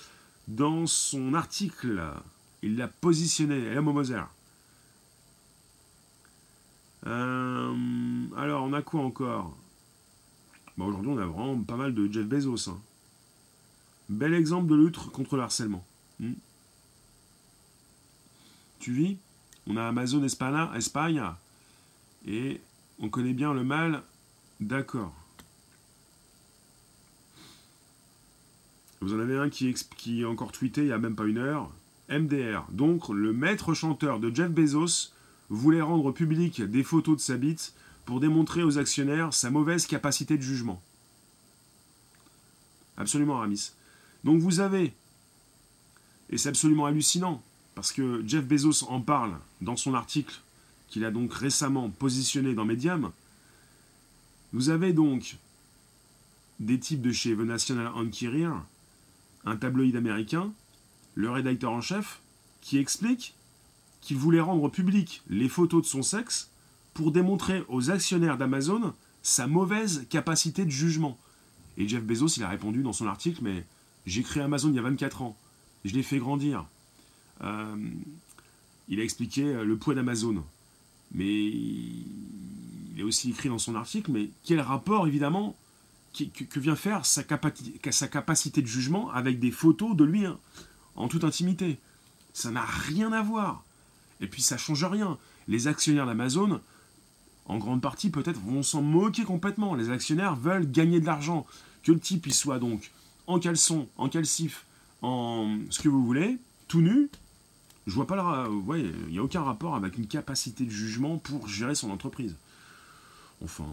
dans 0.48 0.86
son 0.88 1.34
article. 1.34 2.02
Il 2.62 2.78
l'a 2.78 2.88
positionné, 2.88 3.74
la 3.74 3.82
Moser. 3.82 4.22
alors, 7.06 8.64
on 8.64 8.74
a 8.74 8.82
quoi 8.82 9.02
encore? 9.02 9.56
Aujourd'hui, 10.78 11.12
on 11.12 11.18
a 11.18 11.26
vraiment 11.26 11.62
pas 11.62 11.78
mal 11.78 11.94
de 11.94 12.12
Jeff 12.12 12.26
Bezos. 12.26 12.70
Hein. 12.70 12.80
Bel 14.10 14.34
exemple 14.34 14.68
de 14.68 14.76
lutte 14.76 14.98
contre 14.98 15.36
le 15.36 15.44
harcèlement. 15.44 15.86
Hmm. 16.20 16.34
Tu 18.80 18.92
vis? 18.92 19.18
On 19.68 19.78
a 19.78 19.88
Amazon 19.88 20.24
Espagne, 20.24 20.68
Espagne, 20.76 21.24
et 22.28 22.62
on 23.00 23.10
connaît 23.10 23.34
bien 23.34 23.54
le 23.54 23.64
mal. 23.64 24.04
D'accord. 24.60 25.14
Vous 29.02 29.14
en 29.14 29.20
avez 29.20 29.38
un 29.38 29.50
qui, 29.50 30.26
encore 30.26 30.52
tweeté 30.52 30.82
il 30.82 30.88
n'y 30.88 30.94
a 30.94 30.98
même 30.98 31.16
pas 31.16 31.26
une 31.26 31.38
heure. 31.38 31.72
MDR. 32.10 32.66
Donc, 32.72 33.10
le 33.10 33.34
maître 33.34 33.74
chanteur 33.74 34.20
de 34.20 34.34
Jeff 34.34 34.50
Bezos 34.50 35.12
voulait 35.50 35.82
rendre 35.82 36.12
public 36.12 36.62
des 36.62 36.84
photos 36.84 37.18
de 37.18 37.22
sa 37.22 37.38
bite 37.38 37.74
pour 38.06 38.20
démontrer 38.20 38.64
aux 38.64 38.78
actionnaires 38.78 39.34
sa 39.34 39.50
mauvaise 39.50 39.86
capacité 39.88 40.38
de 40.38 40.42
jugement. 40.42 40.82
Absolument, 42.98 43.40
Ramis. 43.40 43.72
Donc 44.24 44.40
vous 44.40 44.60
avez, 44.60 44.94
et 46.30 46.38
c'est 46.38 46.50
absolument 46.50 46.86
hallucinant, 46.86 47.44
parce 47.76 47.92
que 47.92 48.24
Jeff 48.26 48.46
Bezos 48.46 48.86
en 48.90 49.02
parle 49.02 49.38
dans 49.62 49.76
son 49.76 49.94
article 49.94 50.42
qu'il 50.88 51.06
a 51.06 51.12
donc 51.12 51.34
récemment 51.34 51.90
positionné 51.90 52.54
dans 52.54 52.66
Medium, 52.66 53.12
vous 54.56 54.70
avez 54.70 54.94
donc 54.94 55.36
des 56.62 56.80
types 56.80 57.02
de 57.02 57.12
chez 57.12 57.36
The 57.36 57.40
National 57.40 57.88
Enquirer, 57.88 58.48
un 59.44 59.58
tabloïd 59.58 59.98
américain, 59.98 60.54
le 61.14 61.30
rédacteur 61.30 61.74
en 61.74 61.82
chef, 61.82 62.22
qui 62.62 62.78
explique 62.78 63.36
qu'il 64.00 64.16
voulait 64.16 64.40
rendre 64.40 64.70
public 64.70 65.24
les 65.30 65.50
photos 65.50 65.82
de 65.82 65.88
son 65.88 66.04
sexe 66.04 66.52
pour 66.94 67.12
démontrer 67.12 67.66
aux 67.68 67.92
actionnaires 67.92 68.38
d'Amazon 68.38 68.94
sa 69.24 69.46
mauvaise 69.46 70.08
capacité 70.10 70.64
de 70.64 70.72
jugement. 70.72 71.18
Et 71.76 71.86
Jeff 71.86 72.06
Bezos, 72.06 72.38
il 72.38 72.44
a 72.44 72.50
répondu 72.50 72.82
dans 72.82 72.94
son 72.94 73.08
article, 73.08 73.42
mais 73.44 73.66
j'ai 74.06 74.24
créé 74.24 74.42
Amazon 74.42 74.70
il 74.70 74.76
y 74.76 74.80
a 74.80 74.84
24 74.84 75.22
ans. 75.22 75.38
Je 75.84 75.94
l'ai 75.94 76.04
fait 76.04 76.20
grandir. 76.20 76.66
Euh, 77.44 77.76
il 78.88 79.02
a 79.02 79.04
expliqué 79.04 79.44
le 79.44 79.76
poids 79.76 79.96
d'Amazon. 79.96 80.46
Mais 81.12 81.52
il 82.96 83.02
a 83.02 83.06
aussi 83.06 83.30
écrit 83.30 83.50
dans 83.50 83.60
son 83.60 83.76
article, 83.76 84.12
mais 84.12 84.30
quel 84.44 84.62
rapport, 84.62 85.06
évidemment, 85.06 85.56
que, 86.14 86.60
vient 86.60 86.78
faire 86.78 87.06
sa, 87.06 87.24
capacité 87.24 88.62
de 88.62 88.68
jugement 88.68 89.12
avec 89.12 89.40
des 89.40 89.52
photos 89.52 89.96
de 89.96 90.06
lui 90.06 90.26
hein, 90.26 90.38
en 90.96 91.10
toute 91.10 91.26
intimité? 91.26 91.78
Ça 92.34 92.52
n'a 92.52 92.64
rien 92.64 93.12
à 93.12 93.22
voir. 93.22 93.64
Et 94.22 94.28
puis 94.28 94.42
ça 94.42 94.58
change 94.58 94.86
rien. 94.86 95.18
Les 95.50 95.68
actionnaires 95.68 96.06
d'Amazon, 96.06 96.62
en 97.48 97.58
grande 97.58 97.82
partie 97.82 98.10
peut-être, 98.10 98.40
vont 98.40 98.64
s'en 98.64 98.82
moquer 98.82 99.24
complètement. 99.24 99.76
Les 99.76 99.90
actionnaires 99.90 100.36
veulent 100.36 100.70
gagner 100.72 101.02
de 101.02 101.06
l'argent. 101.06 101.46
Que 101.84 101.92
le 101.92 102.00
type 102.00 102.26
il 102.28 102.34
soit 102.34 102.60
donc 102.60 102.92
en 103.28 103.40
caleçon, 103.40 103.88
en 103.98 104.08
calcif, 104.08 104.66
en 105.02 105.58
ce 105.70 105.80
que 105.80 105.90
vous 105.90 106.06
voulez, 106.06 106.38
tout 106.68 106.82
nu, 106.82 107.10
je 107.88 107.94
vois 107.94 108.08
pas 108.08 108.16
le. 108.16 108.78
il 108.78 109.12
n'y 109.12 109.20
a 109.20 109.24
aucun 109.24 109.42
rapport 109.42 109.76
avec 109.76 109.98
une 109.98 110.08
capacité 110.08 110.64
de 110.64 110.70
jugement 110.70 111.18
pour 111.18 111.48
gérer 111.48 111.76
son 111.76 111.90
entreprise. 111.92 112.36
Enfin, 113.46 113.68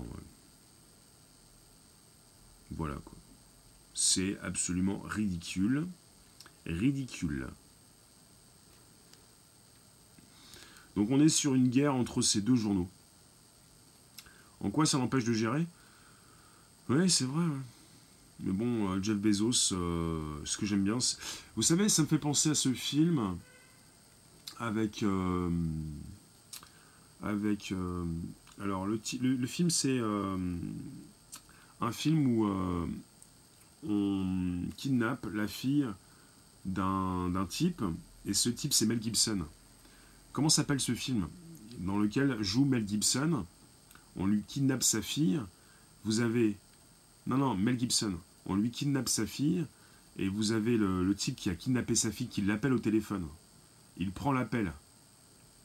Voilà 2.73 2.95
quoi. 2.97 3.17
C'est 3.95 4.39
absolument 4.41 5.01
ridicule. 5.01 5.87
Ridicule. 6.67 7.49
Donc 10.95 11.11
on 11.11 11.21
est 11.21 11.31
sur 11.31 11.55
une 11.55 11.69
guerre 11.69 11.95
entre 11.95 12.21
ces 12.21 12.43
deux 12.43 12.55
journaux. 12.55 12.89
En 14.61 14.69
quoi 14.69 14.85
ça 14.85 14.99
l'empêche 14.99 15.25
de 15.25 15.33
gérer? 15.33 15.67
Oui, 16.91 17.09
c'est 17.09 17.25
vrai. 17.25 17.47
Mais 18.41 18.53
bon, 18.53 18.91
euh, 18.91 19.03
Jeff 19.03 19.17
Bezos, 19.17 19.73
euh, 19.73 20.39
ce 20.45 20.59
que 20.59 20.67
j'aime 20.67 20.85
bien, 20.85 20.99
vous 21.57 21.63
savez, 21.63 21.89
ça 21.89 22.03
me 22.03 22.07
fait 22.09 22.19
penser 22.19 22.51
à 22.51 22.55
ce 22.55 22.75
film 22.75 23.39
avec 24.59 25.03
euh, 25.03 25.49
avec 27.23 27.73
alors 28.61 28.87
le, 28.87 28.99
film 29.47 29.71
c'est 29.71 29.99
un 31.81 31.93
film 31.93 32.27
où 32.27 32.47
on 33.89 34.63
kidnappe 34.77 35.27
la 35.33 35.49
fille 35.49 35.87
d'un 36.65 37.47
type 37.49 37.83
et 38.27 38.35
ce 38.35 38.49
type 38.49 38.73
c'est 38.73 38.87
Mel 38.87 39.03
Gibson. 39.03 39.41
Comment 40.33 40.49
s'appelle 40.49 40.81
ce 40.81 40.95
film? 40.95 41.29
Dans 41.79 41.99
lequel 41.99 42.41
joue 42.43 42.65
Mel 42.65 42.87
Gibson 42.87 43.45
On 44.17 44.27
lui 44.27 44.43
kidnappe 44.47 44.83
sa 44.83 45.03
fille. 45.03 45.41
Vous 46.05 46.21
avez 46.21 46.57
non 47.27 47.39
non 47.39 47.57
Mel 47.57 47.79
Gibson 47.79 48.17
on 48.47 48.55
lui 48.55 48.71
kidnappe 48.71 49.09
sa 49.09 49.27
fille, 49.27 49.65
et 50.19 50.29
vous 50.29 50.53
avez 50.53 50.77
le, 50.77 51.15
type 51.15 51.37
qui 51.37 51.51
a 51.51 51.55
kidnappé 51.55 51.95
sa 51.95 52.11
fille 52.11 52.29
qui 52.29 52.43
l'appelle 52.43 52.73
au 52.73 52.79
téléphone. 52.79 53.27
Il 53.97 54.11
prend 54.11 54.33
l'appel, 54.33 54.73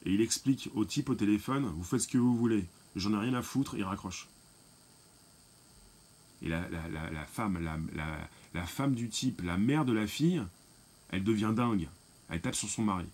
et 0.05 0.13
il 0.13 0.21
explique 0.21 0.69
au 0.75 0.85
type 0.85 1.09
au 1.09 1.15
téléphone, 1.15 1.65
vous 1.75 1.83
faites 1.83 2.01
ce 2.01 2.07
que 2.07 2.17
vous 2.17 2.35
voulez, 2.35 2.65
j'en 2.99 3.13
ai 3.13 3.25
rien 3.25 3.33
à 3.33 3.41
foutre, 3.41 3.75
il 3.77 3.83
raccroche. 3.83 4.27
Et 6.41 6.49
la, 6.49 6.61
femme, 7.31 7.59
la, 8.53 8.65
femme 8.65 8.93
du 8.93 9.09
type, 9.09 9.41
la 9.41 9.57
mère 9.57 9.85
de 9.85 9.93
la 9.93 10.05
fille, 10.05 10.41
elle 11.09 11.23
devient 11.23 11.53
dingue. 11.55 11.87
Elle 12.29 12.41
tape 12.41 12.55
sur 12.55 12.69
son 12.69 12.83
mari. 12.83 13.05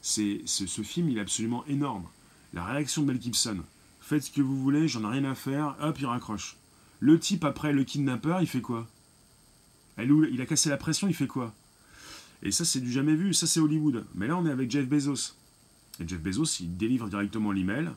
C'est, 0.00 0.40
ce, 0.46 0.82
film, 0.82 1.10
il 1.10 1.18
est 1.18 1.20
absolument 1.20 1.64
énorme. 1.66 2.06
La 2.54 2.64
réaction 2.64 3.02
de 3.02 3.08
Mel 3.08 3.20
Gibson. 3.20 3.58
Faites 4.00 4.24
ce 4.24 4.30
que 4.30 4.40
vous 4.40 4.60
voulez, 4.60 4.88
j'en 4.88 5.04
ai 5.04 5.18
rien 5.18 5.30
à 5.30 5.34
faire, 5.34 5.76
hop, 5.80 5.98
il 6.00 6.06
raccroche. 6.06 6.56
Le 7.00 7.18
type, 7.18 7.44
après 7.44 7.72
le 7.72 7.84
kidnappeur, 7.84 8.40
il 8.40 8.46
fait 8.46 8.60
quoi? 8.60 8.88
Il 9.98 10.40
a 10.40 10.46
cassé 10.46 10.70
la 10.70 10.76
pression, 10.76 11.08
il 11.08 11.14
fait 11.14 11.26
quoi? 11.26 11.54
Et 12.42 12.50
ça, 12.50 12.64
c'est 12.64 12.80
du 12.80 12.90
jamais 12.90 13.14
vu, 13.14 13.34
ça, 13.34 13.46
c'est 13.46 13.60
Hollywood. 13.60 14.04
Mais 14.14 14.26
là, 14.26 14.36
on 14.36 14.46
est 14.46 14.50
avec 14.50 14.70
Jeff 14.70 14.86
Bezos. 14.86 15.34
Et 16.02 16.08
Jeff 16.08 16.20
Bezos, 16.20 16.60
il 16.60 16.76
délivre 16.76 17.08
directement 17.08 17.52
l'email 17.52 17.90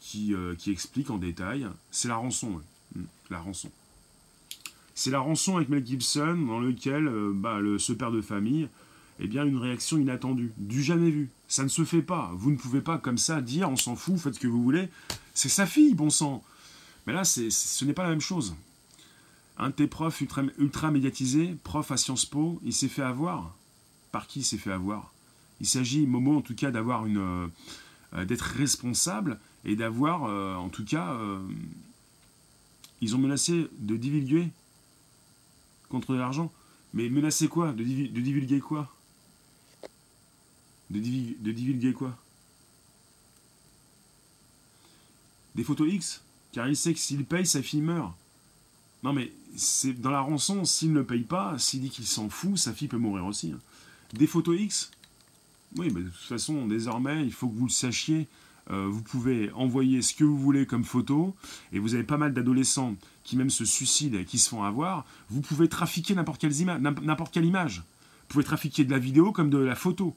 qui, 0.00 0.34
euh, 0.34 0.54
explique 0.66 1.10
en 1.10 1.18
détail. 1.18 1.66
C'est 1.90 2.08
la 2.08 2.16
rançon. 2.16 2.60
Hmm, 2.94 3.04
la 3.30 3.38
rançon. 3.38 3.70
C'est 4.94 5.10
la 5.10 5.20
rançon 5.20 5.56
avec 5.56 5.68
Mel 5.68 5.86
Gibson, 5.86 6.36
dans 6.46 6.60
lequel 6.60 7.08
euh, 7.08 7.32
bah, 7.34 7.58
ce 7.78 7.92
père 7.92 8.10
de 8.10 8.20
famille, 8.20 8.68
eh 9.20 9.26
bien, 9.26 9.44
une 9.44 9.56
réaction 9.56 9.98
inattendue, 9.98 10.52
du 10.58 10.82
jamais 10.82 11.10
vu. 11.10 11.30
Ça 11.48 11.62
ne 11.62 11.68
se 11.68 11.84
fait 11.84 12.02
pas. 12.02 12.30
Vous 12.34 12.50
ne 12.50 12.56
pouvez 12.56 12.80
pas 12.80 12.98
comme 12.98 13.18
ça 13.18 13.40
dire, 13.40 13.70
on 13.70 13.76
s'en 13.76 13.96
fout, 13.96 14.18
faites 14.18 14.34
ce 14.34 14.40
que 14.40 14.48
vous 14.48 14.62
voulez. 14.62 14.88
C'est 15.32 15.48
sa 15.48 15.66
fille, 15.66 15.94
bon 15.94 16.10
sang. 16.10 16.44
Mais 17.06 17.12
là, 17.12 17.24
ce 17.24 17.84
n'est 17.84 17.92
pas 17.94 18.04
la 18.04 18.10
même 18.10 18.20
chose. 18.20 18.54
Un 19.58 19.68
de 19.68 19.74
tes 19.74 19.86
profs 19.86 20.20
ultra, 20.20 20.42
ultra 20.58 20.90
médiatisés, 20.90 21.56
prof 21.62 21.90
à 21.90 21.96
Sciences 21.96 22.26
Po, 22.26 22.60
il 22.64 22.72
s'est 22.72 22.88
fait 22.88 23.02
avoir. 23.02 23.54
Par 24.10 24.26
qui 24.26 24.40
il 24.40 24.44
s'est 24.44 24.58
fait 24.58 24.72
avoir? 24.72 25.12
Il 25.62 25.68
s'agit, 25.68 26.06
Momo, 26.08 26.36
en 26.36 26.42
tout 26.42 26.56
cas, 26.56 26.72
d'avoir 26.72 27.06
une, 27.06 27.18
euh, 27.18 27.46
euh, 28.14 28.24
d'être 28.24 28.42
responsable 28.42 29.38
et 29.64 29.76
d'avoir, 29.76 30.24
euh, 30.24 30.56
en 30.56 30.68
tout 30.68 30.84
cas, 30.84 31.16
ils 33.00 33.14
ont 33.14 33.18
menacé 33.18 33.68
de 33.78 33.96
divulguer 33.96 34.50
contre 35.88 36.12
de 36.12 36.18
l'argent. 36.18 36.52
Mais 36.94 37.08
menacer 37.08 37.46
quoi? 37.46 37.72
De, 37.72 37.84
divulguer 37.84 38.58
quoi? 38.58 38.92
De, 40.90 40.98
de 40.98 41.52
divulguer 41.52 41.92
quoi? 41.92 42.18
Des 45.54 45.62
photos 45.62 45.88
X? 45.92 46.22
Car 46.50 46.68
il 46.68 46.76
sait 46.76 46.92
que 46.92 46.98
s'il 46.98 47.24
paye, 47.24 47.46
sa 47.46 47.62
fille 47.62 47.80
meurt. 47.80 48.12
Non 49.04 49.12
mais 49.12 49.32
c'est 49.56 49.94
dans 49.94 50.10
la 50.10 50.20
rançon, 50.20 50.64
s'il 50.64 50.92
ne 50.92 51.02
paye 51.02 51.22
pas, 51.22 51.56
s'il 51.58 51.80
dit 51.80 51.90
qu'il 51.90 52.06
s'en 52.06 52.28
fout, 52.28 52.58
sa 52.58 52.72
fille 52.72 52.88
peut 52.88 52.98
mourir 52.98 53.26
aussi. 53.26 53.52
Hein. 53.52 53.60
Des 54.12 54.26
photos 54.26 54.60
X? 54.60 54.90
Oui, 55.76 55.90
mais 55.94 56.02
de 56.02 56.08
toute 56.08 56.28
façon, 56.28 56.66
désormais, 56.66 57.24
il 57.24 57.32
faut 57.32 57.48
que 57.48 57.54
vous 57.56 57.66
le 57.66 57.70
sachiez. 57.70 58.28
Euh, 58.70 58.86
vous 58.88 59.02
pouvez 59.02 59.50
envoyer 59.52 60.02
ce 60.02 60.14
que 60.14 60.24
vous 60.24 60.38
voulez 60.38 60.66
comme 60.66 60.84
photo, 60.84 61.34
et 61.72 61.78
vous 61.78 61.94
avez 61.94 62.04
pas 62.04 62.16
mal 62.16 62.32
d'adolescents 62.32 62.94
qui 63.24 63.36
même 63.36 63.50
se 63.50 63.64
suicident 63.64 64.18
et 64.18 64.24
qui 64.24 64.38
se 64.38 64.48
font 64.48 64.62
avoir. 64.62 65.04
Vous 65.30 65.40
pouvez 65.40 65.68
trafiquer 65.68 66.14
n'importe 66.14 66.40
quelle, 66.40 66.52
quelle 67.32 67.44
image. 67.44 67.78
Vous 67.78 68.28
pouvez 68.28 68.44
trafiquer 68.44 68.84
de 68.84 68.90
la 68.90 68.98
vidéo 68.98 69.32
comme 69.32 69.50
de 69.50 69.58
la 69.58 69.74
photo. 69.74 70.14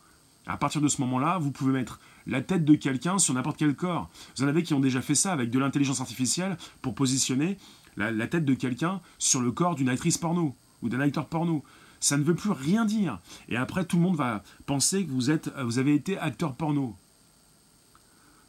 À 0.48 0.58
partir 0.58 0.80
de 0.80 0.88
ce 0.88 1.02
moment-là, 1.02 1.40
vous 1.40 1.52
pouvez 1.52 1.74
mettre 1.74 2.00
la 2.28 2.42
tête 2.42 2.66
de 2.66 2.76
quelqu'un 2.76 3.18
sur 3.18 3.34
n'importe 3.34 3.58
quel 3.58 3.76
corps. 3.76 4.10
Vous 4.38 4.44
en 4.44 4.48
avez 4.48 4.62
qui 4.62 4.74
ont 4.74 4.80
déjà 4.80 5.02
fait 5.02 5.16
ça 5.16 5.34
avec 5.34 5.50
de 5.50 5.58
l'intelligence 5.58 6.02
artificielle 6.02 6.58
pour 6.82 6.94
positionner 6.94 7.58
la, 7.98 8.28
tête 8.28 8.46
de 8.46 8.54
quelqu'un 8.54 9.02
sur 9.18 9.42
le 9.42 9.52
corps 9.52 9.76
d'une 9.76 9.90
actrice 9.90 10.18
porno 10.18 10.56
ou 10.82 10.90
d'un 10.90 11.00
acteur 11.00 11.28
porno. 11.28 11.64
Ça 12.00 12.18
ne 12.18 12.24
veut 12.24 12.36
plus 12.36 12.52
rien 12.52 12.86
dire. 12.86 13.20
Et 13.50 13.58
après, 13.58 13.86
tout 13.86 13.98
le 13.98 14.04
monde 14.04 14.16
va 14.16 14.44
penser 14.66 15.06
que 15.06 15.12
vous, 15.12 15.32
êtes, 15.32 15.52
vous 15.64 15.80
avez 15.80 15.96
été 15.96 16.18
acteur 16.18 16.54
porno. 16.54 16.96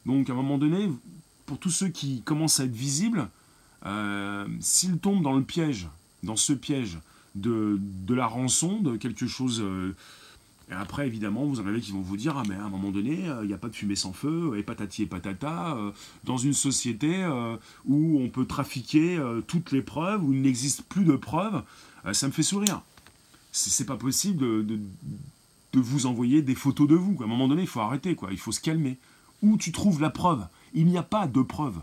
Donc, 0.05 0.29
à 0.29 0.33
un 0.33 0.35
moment 0.35 0.57
donné, 0.57 0.89
pour 1.45 1.57
tous 1.57 1.69
ceux 1.69 1.89
qui 1.89 2.21
commencent 2.21 2.59
à 2.59 2.65
être 2.65 2.71
visibles, 2.71 3.27
euh, 3.85 4.47
s'ils 4.59 4.97
tombent 4.97 5.23
dans 5.23 5.35
le 5.35 5.43
piège, 5.43 5.87
dans 6.23 6.35
ce 6.35 6.53
piège 6.53 6.97
de, 7.35 7.77
de 7.79 8.13
la 8.13 8.25
rançon, 8.25 8.79
de 8.79 8.97
quelque 8.97 9.27
chose 9.27 9.61
euh, 9.61 9.95
et 10.69 10.73
après, 10.73 11.07
évidemment, 11.07 11.45
vous 11.45 11.61
en 11.61 11.67
avez 11.67 11.79
qui 11.79 11.93
vont 11.93 12.01
vous 12.01 12.17
dire 12.17 12.37
Ah, 12.37 12.43
mais 12.47 12.55
à 12.55 12.65
un 12.65 12.69
moment 12.69 12.91
donné, 12.91 13.29
euh, 13.29 13.43
il 13.43 13.47
n'y 13.47 13.53
a 13.53 13.57
pas 13.57 13.69
de 13.69 13.75
fumée 13.75 13.95
sans 13.95 14.11
feu, 14.11 14.53
et 14.57 14.63
patati 14.63 15.03
et 15.03 15.05
patata, 15.05 15.77
dans 16.25 16.37
une 16.37 16.51
société 16.51 17.25
où 17.85 18.19
on 18.19 18.27
peut 18.27 18.45
trafiquer 18.45 19.17
toutes 19.47 19.71
les 19.71 19.81
preuves, 19.81 20.25
où 20.25 20.33
il 20.33 20.41
n'existe 20.41 20.83
plus 20.83 21.05
de 21.05 21.15
preuves, 21.15 21.63
ça 22.11 22.27
me 22.27 22.33
fait 22.33 22.43
sourire. 22.43 22.81
C'est 23.57 23.85
pas 23.85 23.97
possible 23.97 24.39
de, 24.39 24.79
de, 25.73 25.79
vous 25.79 26.05
envoyer 26.05 26.41
des 26.41 26.55
photos 26.55 26.87
de 26.87 26.95
vous. 26.95 27.17
À 27.21 27.25
un 27.25 27.27
moment 27.27 27.47
donné, 27.47 27.63
il 27.63 27.67
faut 27.67 27.79
arrêter, 27.79 28.15
quoi. 28.15 28.31
il 28.31 28.37
faut 28.37 28.51
se 28.51 28.59
calmer. 28.59 28.97
Où 29.41 29.57
tu 29.57 29.71
trouves 29.71 30.01
la 30.01 30.09
preuve? 30.09 30.47
Il 30.73 30.87
n'y 30.87 30.97
a 30.97 31.03
pas 31.03 31.27
de 31.27 31.41
preuve. 31.41 31.77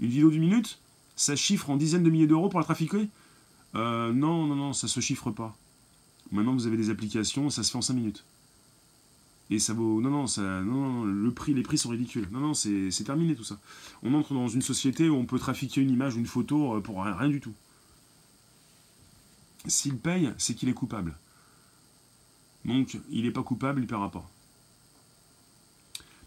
Une 0.00 0.08
vidéo 0.08 0.30
d'une 0.30 0.42
minute? 0.42 0.78
Ça 1.16 1.36
chiffre 1.36 1.70
en 1.70 1.76
dizaines 1.76 2.02
de 2.02 2.10
milliers 2.10 2.26
d'euros 2.26 2.48
pour 2.48 2.60
la 2.60 2.64
trafiquer? 2.64 3.08
Non, 3.74 4.12
non, 4.12 4.54
non, 4.54 4.72
ça 4.72 4.88
se 4.88 5.00
chiffre 5.00 5.30
pas. 5.30 5.56
Maintenant, 6.32 6.52
vous 6.52 6.66
avez 6.66 6.76
des 6.76 6.90
applications, 6.90 7.50
ça 7.50 7.62
se 7.62 7.70
fait 7.70 7.78
en 7.78 7.82
5 7.82 7.94
minutes. 7.94 8.24
Et 9.50 9.58
ça 9.58 9.72
vaut. 9.74 10.00
Non, 10.00 10.10
non, 10.10 10.26
ça, 10.26 10.42
non, 10.42 10.74
non, 10.74 11.04
le 11.04 11.30
prix, 11.30 11.54
les 11.54 11.62
prix 11.62 11.78
sont 11.78 11.90
ridicules. 11.90 12.28
Non, 12.32 12.40
non, 12.40 12.54
c'est 12.54 13.04
terminé 13.04 13.34
tout 13.34 13.44
ça. 13.44 13.58
On 14.02 14.14
entre 14.14 14.32
dans 14.32 14.48
une 14.48 14.62
société 14.62 15.08
où 15.08 15.16
on 15.16 15.26
peut 15.26 15.38
trafiquer 15.38 15.80
une 15.80 15.90
image 15.90 16.16
ou 16.16 16.18
une 16.18 16.26
photo 16.26 16.76
euh, 16.76 16.80
pour 16.80 17.02
rien, 17.02 17.28
du 17.28 17.40
tout. 17.40 17.52
S'il 19.66 19.96
paye, 19.96 20.32
c'est 20.38 20.54
qu'il 20.54 20.68
est 20.68 20.74
coupable. 20.74 21.14
Donc, 22.64 22.98
il 23.10 23.24
n'est 23.24 23.30
pas 23.30 23.42
coupable, 23.42 23.80
il 23.80 23.82
ne 23.82 23.88
paiera 23.88 24.10
pas. 24.10 24.28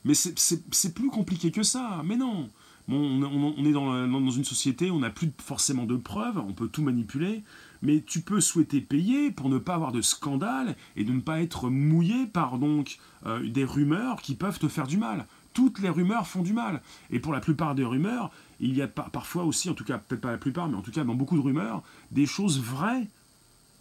Mais 0.05 0.13
c'est 0.13 0.93
plus 0.93 1.09
compliqué 1.09 1.51
que 1.51 1.63
ça. 1.63 2.01
Mais 2.05 2.15
non. 2.15 2.49
on, 2.87 3.65
est 3.65 3.71
dans, 3.71 4.29
une 4.29 4.45
société 4.45 4.89
où 4.89 4.95
on 4.95 4.99
n'a 4.99 5.09
plus 5.09 5.31
forcément 5.39 5.85
de 5.85 5.97
preuves, 5.97 6.37
on 6.37 6.53
peut 6.53 6.67
tout 6.67 6.81
manipuler 6.81 7.43
mais 7.81 8.01
tu 8.01 8.21
peux 8.21 8.41
souhaiter 8.41 8.81
payer 8.81 9.31
pour 9.31 9.49
ne 9.49 9.57
pas 9.57 9.75
avoir 9.75 9.91
de 9.91 10.01
scandale 10.01 10.75
et 10.95 11.03
de 11.03 11.11
ne 11.11 11.21
pas 11.21 11.41
être 11.41 11.69
mouillé 11.69 12.25
par 12.25 12.57
donc 12.57 12.99
euh, 13.25 13.47
des 13.47 13.63
rumeurs 13.63 14.21
qui 14.21 14.35
peuvent 14.35 14.59
te 14.59 14.67
faire 14.67 14.87
du 14.87 14.97
mal. 14.97 15.27
Toutes 15.53 15.79
les 15.79 15.89
rumeurs 15.89 16.27
font 16.27 16.43
du 16.43 16.53
mal. 16.53 16.81
Et 17.09 17.19
pour 17.19 17.33
la 17.33 17.39
plupart 17.39 17.75
des 17.75 17.83
rumeurs, 17.83 18.31
il 18.59 18.75
y 18.75 18.81
a 18.81 18.87
parfois 18.87 19.43
aussi, 19.43 19.69
en 19.69 19.73
tout 19.73 19.83
cas 19.83 19.97
peut-être 19.97 20.21
pas 20.21 20.31
la 20.31 20.37
plupart, 20.37 20.67
mais 20.67 20.75
en 20.75 20.81
tout 20.81 20.91
cas 20.91 21.03
dans 21.03 21.15
beaucoup 21.15 21.35
de 21.35 21.41
rumeurs, 21.41 21.83
des 22.11 22.25
choses 22.25 22.59
vraies. 22.59 23.07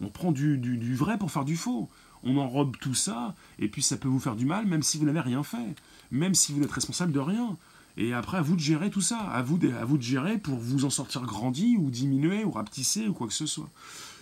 On 0.01 0.09
prend 0.09 0.31
du, 0.31 0.95
vrai 0.95 1.17
pour 1.17 1.31
faire 1.31 1.45
du 1.45 1.57
faux. 1.57 1.89
On 2.23 2.37
enrobe 2.37 2.77
tout 2.77 2.93
ça, 2.93 3.35
et 3.59 3.67
puis 3.67 3.81
ça 3.81 3.97
peut 3.97 4.07
vous 4.07 4.19
faire 4.19 4.35
du 4.35 4.45
mal, 4.45 4.65
même 4.65 4.83
si 4.83 4.97
vous 4.97 5.05
n'avez 5.05 5.19
rien 5.19 5.43
fait, 5.43 5.75
même 6.11 6.33
si 6.33 6.51
vous 6.51 6.59
n'êtes 6.59 6.71
responsable 6.71 7.11
de 7.11 7.19
rien. 7.19 7.55
Et 7.95 8.13
après, 8.13 8.37
à 8.37 8.41
vous 8.41 8.55
de 8.55 8.61
gérer 8.61 8.89
tout 8.89 9.01
ça. 9.01 9.19
À 9.19 9.41
vous 9.41 9.57
de, 9.57 9.71
à 9.71 9.85
vous 9.85 9.97
de 9.97 10.03
gérer 10.03 10.37
pour 10.37 10.57
vous 10.57 10.85
en 10.85 10.89
sortir 10.89 11.23
grandi 11.23 11.77
ou 11.79 11.89
diminuer 11.89 12.43
ou 12.43 12.51
rapetisser 12.51 13.07
ou 13.07 13.13
quoi 13.13 13.27
que 13.27 13.33
ce 13.33 13.47
soit. 13.47 13.69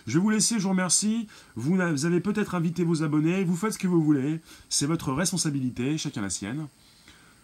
Je 0.06 0.14
vais 0.18 0.22
vous 0.22 0.30
laisser, 0.30 0.58
je 0.58 0.62
vous 0.62 0.70
remercie. 0.70 1.26
Vous 1.56 1.78
avez 1.80 2.20
peut-être 2.20 2.54
invité 2.54 2.84
vos 2.84 3.02
abonnés, 3.02 3.44
vous 3.44 3.56
faites 3.56 3.72
ce 3.72 3.78
que 3.78 3.88
vous 3.88 4.02
voulez. 4.02 4.40
C'est 4.70 4.86
votre 4.86 5.12
responsabilité, 5.12 5.98
chacun 5.98 6.22
la 6.22 6.30
sienne. 6.30 6.68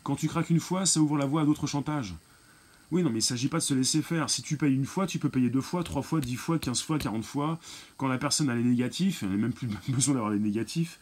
Quand 0.05 0.16
tu 0.16 0.27
craques 0.27 0.51
une 0.51 0.61
fois, 0.61 0.87
ça 0.87 1.01
ouvre 1.01 1.18
la 1.18 1.27
voie 1.27 1.42
à 1.42 1.45
d'autres 1.45 1.66
chantages. 1.66 2.14
Oui, 2.92 3.02
non, 3.02 3.09
mais 3.09 3.14
il 3.14 3.16
ne 3.16 3.20
s'agit 3.22 3.48
pas 3.48 3.57
de 3.57 3.62
se 3.62 3.72
laisser 3.72 4.02
faire. 4.02 4.28
Si 4.28 4.42
tu 4.42 4.59
payes 4.59 4.74
une 4.74 4.85
fois, 4.85 5.07
tu 5.07 5.18
peux 5.18 5.31
payer 5.31 5.48
deux 5.48 5.62
fois, 5.62 5.83
trois 5.83 6.02
fois, 6.02 6.20
dix 6.20 6.37
fois, 6.37 6.59
quinze 6.59 6.83
fois, 6.83 6.98
quarante 6.98 7.24
fois. 7.24 7.59
Quand 7.96 8.07
la 8.07 8.18
personne 8.18 8.50
a 8.50 8.55
les 8.55 8.62
négatifs, 8.62 9.22
elle 9.22 9.31
n'a 9.31 9.37
même 9.37 9.55
plus 9.55 9.66
besoin 9.88 10.12
d'avoir 10.12 10.31
les 10.31 10.38
négatifs, 10.38 11.00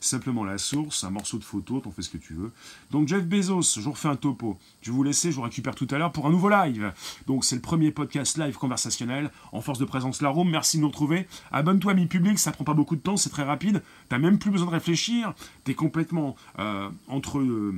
simplement 0.00 0.42
la 0.42 0.56
source, 0.56 1.04
un 1.04 1.10
morceau 1.10 1.36
de 1.36 1.44
photo, 1.44 1.80
t'en 1.80 1.90
fais 1.90 2.00
ce 2.00 2.08
que 2.08 2.16
tu 2.16 2.32
veux. 2.32 2.50
Donc 2.92 3.08
Jeff 3.08 3.26
Bezos, 3.26 3.78
je 3.78 3.86
refais 3.86 4.08
un 4.08 4.16
topo. 4.16 4.58
Je 4.80 4.90
vais 4.90 4.96
vous 4.96 5.02
laisser, 5.02 5.30
je 5.30 5.36
vous 5.36 5.42
récupère 5.42 5.74
tout 5.74 5.86
à 5.90 5.98
l'heure 5.98 6.12
pour 6.12 6.26
un 6.26 6.30
nouveau 6.30 6.48
live. 6.48 6.90
Donc 7.26 7.44
c'est 7.44 7.56
le 7.56 7.60
premier 7.60 7.90
podcast 7.90 8.38
live 8.38 8.56
conversationnel 8.56 9.30
en 9.52 9.60
force 9.60 9.78
de 9.78 9.84
présence 9.84 10.22
la 10.22 10.30
Rome. 10.30 10.48
Merci 10.48 10.78
de 10.78 10.82
nous 10.82 10.88
retrouver. 10.88 11.28
Abonne-toi 11.52 11.92
mi 11.92 12.06
public, 12.06 12.38
ça 12.38 12.52
prend 12.52 12.64
pas 12.64 12.72
beaucoup 12.72 12.96
de 12.96 13.02
temps, 13.02 13.18
c'est 13.18 13.28
très 13.28 13.42
rapide. 13.42 13.82
T'as 14.08 14.18
même 14.18 14.38
plus 14.38 14.50
besoin 14.50 14.68
de 14.68 14.72
réfléchir. 14.72 15.34
T'es 15.64 15.74
complètement 15.74 16.36
euh, 16.58 16.88
entre, 17.06 17.38
euh, 17.38 17.74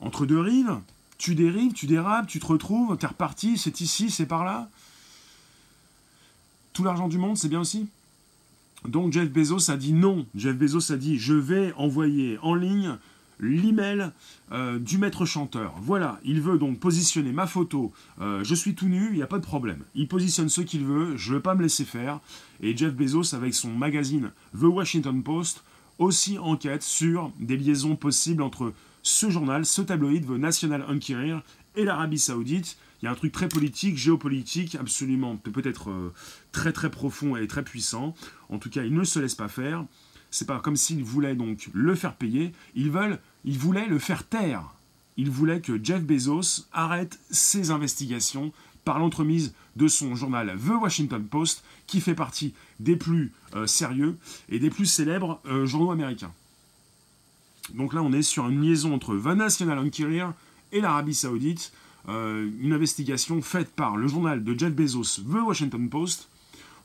entre 0.00 0.24
deux 0.24 0.40
rives. 0.40 0.80
Tu 1.18 1.34
dérives, 1.34 1.72
tu 1.72 1.86
dérapes, 1.86 2.26
tu 2.26 2.38
te 2.38 2.46
retrouves, 2.46 2.96
t'es 2.96 3.06
reparti, 3.06 3.58
c'est 3.58 3.80
ici, 3.80 4.10
c'est 4.10 4.26
par 4.26 4.44
là. 4.44 4.70
Tout 6.72 6.84
l'argent 6.84 7.08
du 7.08 7.18
monde, 7.18 7.36
c'est 7.36 7.48
bien 7.48 7.60
aussi 7.60 7.88
donc 8.86 9.12
Jeff 9.12 9.30
Bezos 9.30 9.70
a 9.70 9.76
dit 9.76 9.92
non. 9.92 10.26
Jeff 10.34 10.56
Bezos 10.56 10.92
a 10.92 10.96
dit 10.96 11.18
je 11.18 11.34
vais 11.34 11.72
envoyer 11.76 12.38
en 12.42 12.54
ligne 12.54 12.96
l'email 13.40 14.10
euh, 14.52 14.78
du 14.78 14.98
maître 14.98 15.24
chanteur. 15.24 15.74
Voilà, 15.80 16.18
il 16.24 16.40
veut 16.40 16.58
donc 16.58 16.78
positionner 16.78 17.32
ma 17.32 17.46
photo. 17.46 17.92
Euh, 18.20 18.42
je 18.44 18.54
suis 18.54 18.74
tout 18.74 18.88
nu, 18.88 19.08
il 19.10 19.16
n'y 19.16 19.22
a 19.22 19.26
pas 19.26 19.38
de 19.38 19.44
problème. 19.44 19.82
Il 19.94 20.08
positionne 20.08 20.48
ce 20.48 20.60
qu'il 20.60 20.84
veut, 20.84 21.16
je 21.16 21.30
ne 21.30 21.36
vais 21.36 21.42
pas 21.42 21.54
me 21.54 21.62
laisser 21.62 21.84
faire. 21.84 22.20
Et 22.60 22.76
Jeff 22.76 22.94
Bezos, 22.94 23.34
avec 23.34 23.54
son 23.54 23.70
magazine 23.70 24.30
The 24.54 24.64
Washington 24.64 25.22
Post, 25.22 25.62
aussi 25.98 26.38
enquête 26.38 26.82
sur 26.82 27.30
des 27.38 27.56
liaisons 27.56 27.96
possibles 27.96 28.42
entre 28.42 28.72
ce 29.02 29.30
journal, 29.30 29.64
ce 29.64 29.82
tabloïd, 29.82 30.26
The 30.26 30.30
National 30.30 30.84
Enquirer, 30.88 31.36
et 31.76 31.84
l'Arabie 31.84 32.18
Saoudite. 32.18 32.76
Il 33.00 33.04
y 33.04 33.08
a 33.08 33.12
un 33.12 33.14
truc 33.14 33.32
très 33.32 33.48
politique, 33.48 33.96
géopolitique, 33.96 34.74
absolument 34.74 35.36
peut-être 35.36 35.90
euh, 35.90 36.12
très 36.50 36.72
très 36.72 36.90
profond 36.90 37.36
et 37.36 37.46
très 37.46 37.62
puissant. 37.62 38.14
En 38.48 38.58
tout 38.58 38.70
cas, 38.70 38.82
ils 38.82 38.94
ne 38.94 39.04
se 39.04 39.20
laissent 39.20 39.36
pas 39.36 39.48
faire. 39.48 39.84
C'est 40.30 40.46
pas 40.46 40.58
comme 40.58 40.76
s'ils 40.76 41.04
voulaient 41.04 41.36
donc 41.36 41.70
le 41.72 41.94
faire 41.94 42.14
payer. 42.14 42.52
Ils 42.74 42.90
veulent, 42.90 43.18
ils 43.44 43.58
voulaient 43.58 43.86
le 43.86 43.98
faire 43.98 44.24
taire. 44.24 44.74
Ils 45.16 45.30
voulaient 45.30 45.60
que 45.60 45.82
Jeff 45.82 46.02
Bezos 46.02 46.66
arrête 46.72 47.18
ses 47.30 47.70
investigations 47.70 48.52
par 48.84 48.98
l'entremise 48.98 49.54
de 49.76 49.86
son 49.86 50.14
journal 50.14 50.56
The 50.58 50.80
Washington 50.80 51.24
Post, 51.24 51.62
qui 51.86 52.00
fait 52.00 52.14
partie 52.14 52.54
des 52.80 52.96
plus 52.96 53.32
euh, 53.54 53.66
sérieux 53.66 54.16
et 54.48 54.58
des 54.58 54.70
plus 54.70 54.86
célèbres 54.86 55.40
euh, 55.46 55.66
journaux 55.66 55.90
américains. 55.90 56.32
Donc 57.74 57.94
là, 57.94 58.02
on 58.02 58.12
est 58.12 58.22
sur 58.22 58.48
une 58.48 58.62
liaison 58.62 58.94
entre 58.94 59.16
The 59.16 59.36
National 59.36 59.78
Enquirer 59.78 60.26
et 60.72 60.80
l'Arabie 60.80 61.14
Saoudite. 61.14 61.72
Euh, 62.08 62.48
une 62.60 62.72
investigation 62.72 63.42
faite 63.42 63.70
par 63.74 63.96
le 63.96 64.08
journal 64.08 64.42
de 64.42 64.58
Jeff 64.58 64.72
Bezos, 64.72 65.22
The 65.22 65.42
Washington 65.46 65.88
Post. 65.88 66.28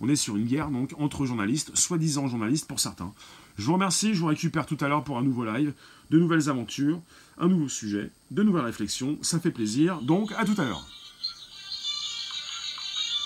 On 0.02 0.10
est 0.10 0.16
sur 0.16 0.36
une 0.36 0.46
guerre 0.46 0.70
donc 0.70 0.94
entre 0.98 1.26
journalistes, 1.26 1.76
soi-disant 1.76 2.28
journalistes 2.28 2.68
pour 2.68 2.80
certains. 2.80 3.14
Je 3.58 3.66
vous 3.66 3.74
remercie, 3.74 4.14
je 4.14 4.20
vous 4.20 4.28
récupère 4.28 4.66
tout 4.66 4.78
à 4.82 4.88
l'heure 4.88 5.04
pour 5.04 5.18
un 5.18 5.24
nouveau 5.24 5.46
live, 5.46 5.74
de 6.10 6.20
nouvelles 6.20 6.50
aventures, 6.50 7.00
un 7.38 7.48
nouveau 7.48 7.70
sujet, 7.70 8.12
de 8.32 8.44
nouvelles 8.44 8.66
réflexions, 8.66 9.18
ça 9.22 9.40
fait 9.40 9.52
plaisir, 9.52 10.02
donc 10.02 10.32
à 10.34 10.44
tout 10.44 10.60
à 10.60 10.66
l'heure. 10.66 10.86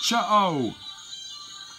Ciao 0.02 0.72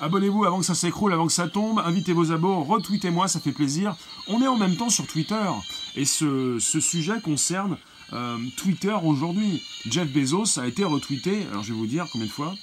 Abonnez-vous 0.02 0.45
avant 0.45 0.60
que 0.60 0.66
ça 0.66 0.76
s'écroule, 0.76 1.14
avant 1.14 1.28
que 1.28 1.34
ça 1.34 1.47
tombe, 1.47 1.80
invitez 1.80 2.14
vos 2.14 2.32
abos, 2.32 2.64
retweetez-moi, 2.64 3.28
ça 3.28 3.39
fait 3.39 3.52
plaisir. 3.52 3.95
On 4.28 4.41
est 4.41 4.47
en 4.47 4.58
même 4.58 4.78
temps 4.78 4.89
sur 4.89 5.06
Twitter, 5.08 5.50
et 5.95 6.06
ce, 6.06 6.58
sujet 6.60 7.20
concerne 7.22 7.78
euh, 8.14 8.38
Twitter 8.56 8.95
aujourd'hui. 9.04 9.62
Jeff 9.89 10.10
Bezos 10.12 10.60
a 10.60 10.68
été 10.68 10.84
retweeté, 10.86 11.45
alors 11.52 11.64
je 11.64 11.74
vais 11.74 11.80
vous 11.80 11.88
dire 11.88 12.08
combien 12.12 12.28
de 12.28 12.32
fois. 12.32 12.56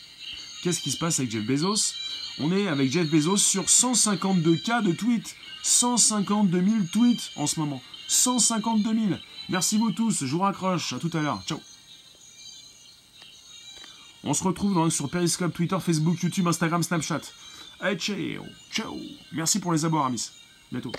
Qu'est-ce 0.63 0.81
qui 0.81 0.91
se 0.91 0.99
passe 0.99 1.19
avec 1.21 1.31
Jeff 1.31 1.45
Bezos? 1.45 1.95
On 2.39 2.53
est 2.53 2.69
avec 2.69 2.91
Jeff 2.91 3.09
Bezos 3.09 3.37
sur 3.37 3.69
152 3.69 4.57
cas 4.57 4.81
de 4.83 4.93
tweets. 4.93 5.37
152 5.63 6.63
000 6.63 6.77
tweets 6.93 7.31
en 7.37 7.47
ce 7.47 7.61
moment. 7.61 7.83
152 8.09 8.95
000. 8.95 9.07
Merci 9.49 9.79
vous 9.79 9.91
tous, 9.91 10.25
je 10.25 10.33
vous 10.33 10.41
raccroche. 10.41 10.93
À 10.93 10.99
tout 10.99 11.11
à 11.13 11.21
l'heure. 11.21 11.43
Ciao. 11.47 11.61
On 14.27 14.35
se 14.35 14.43
retrouve 14.43 14.91
sur 14.91 15.09
Periscope, 15.09 15.55
Twitter, 15.55 15.79
Facebook, 15.81 16.21
YouTube, 16.21 16.49
Instagram, 16.49 16.83
Snapchat. 16.83 17.21
Allez, 17.79 17.97
ciao, 17.97 18.17
ciao. 18.73 18.97
Merci 19.33 19.61
pour 19.61 19.73
les 19.73 19.85
abords, 19.85 20.07
Amis. 20.07 20.31
Bientôt. 20.73 20.91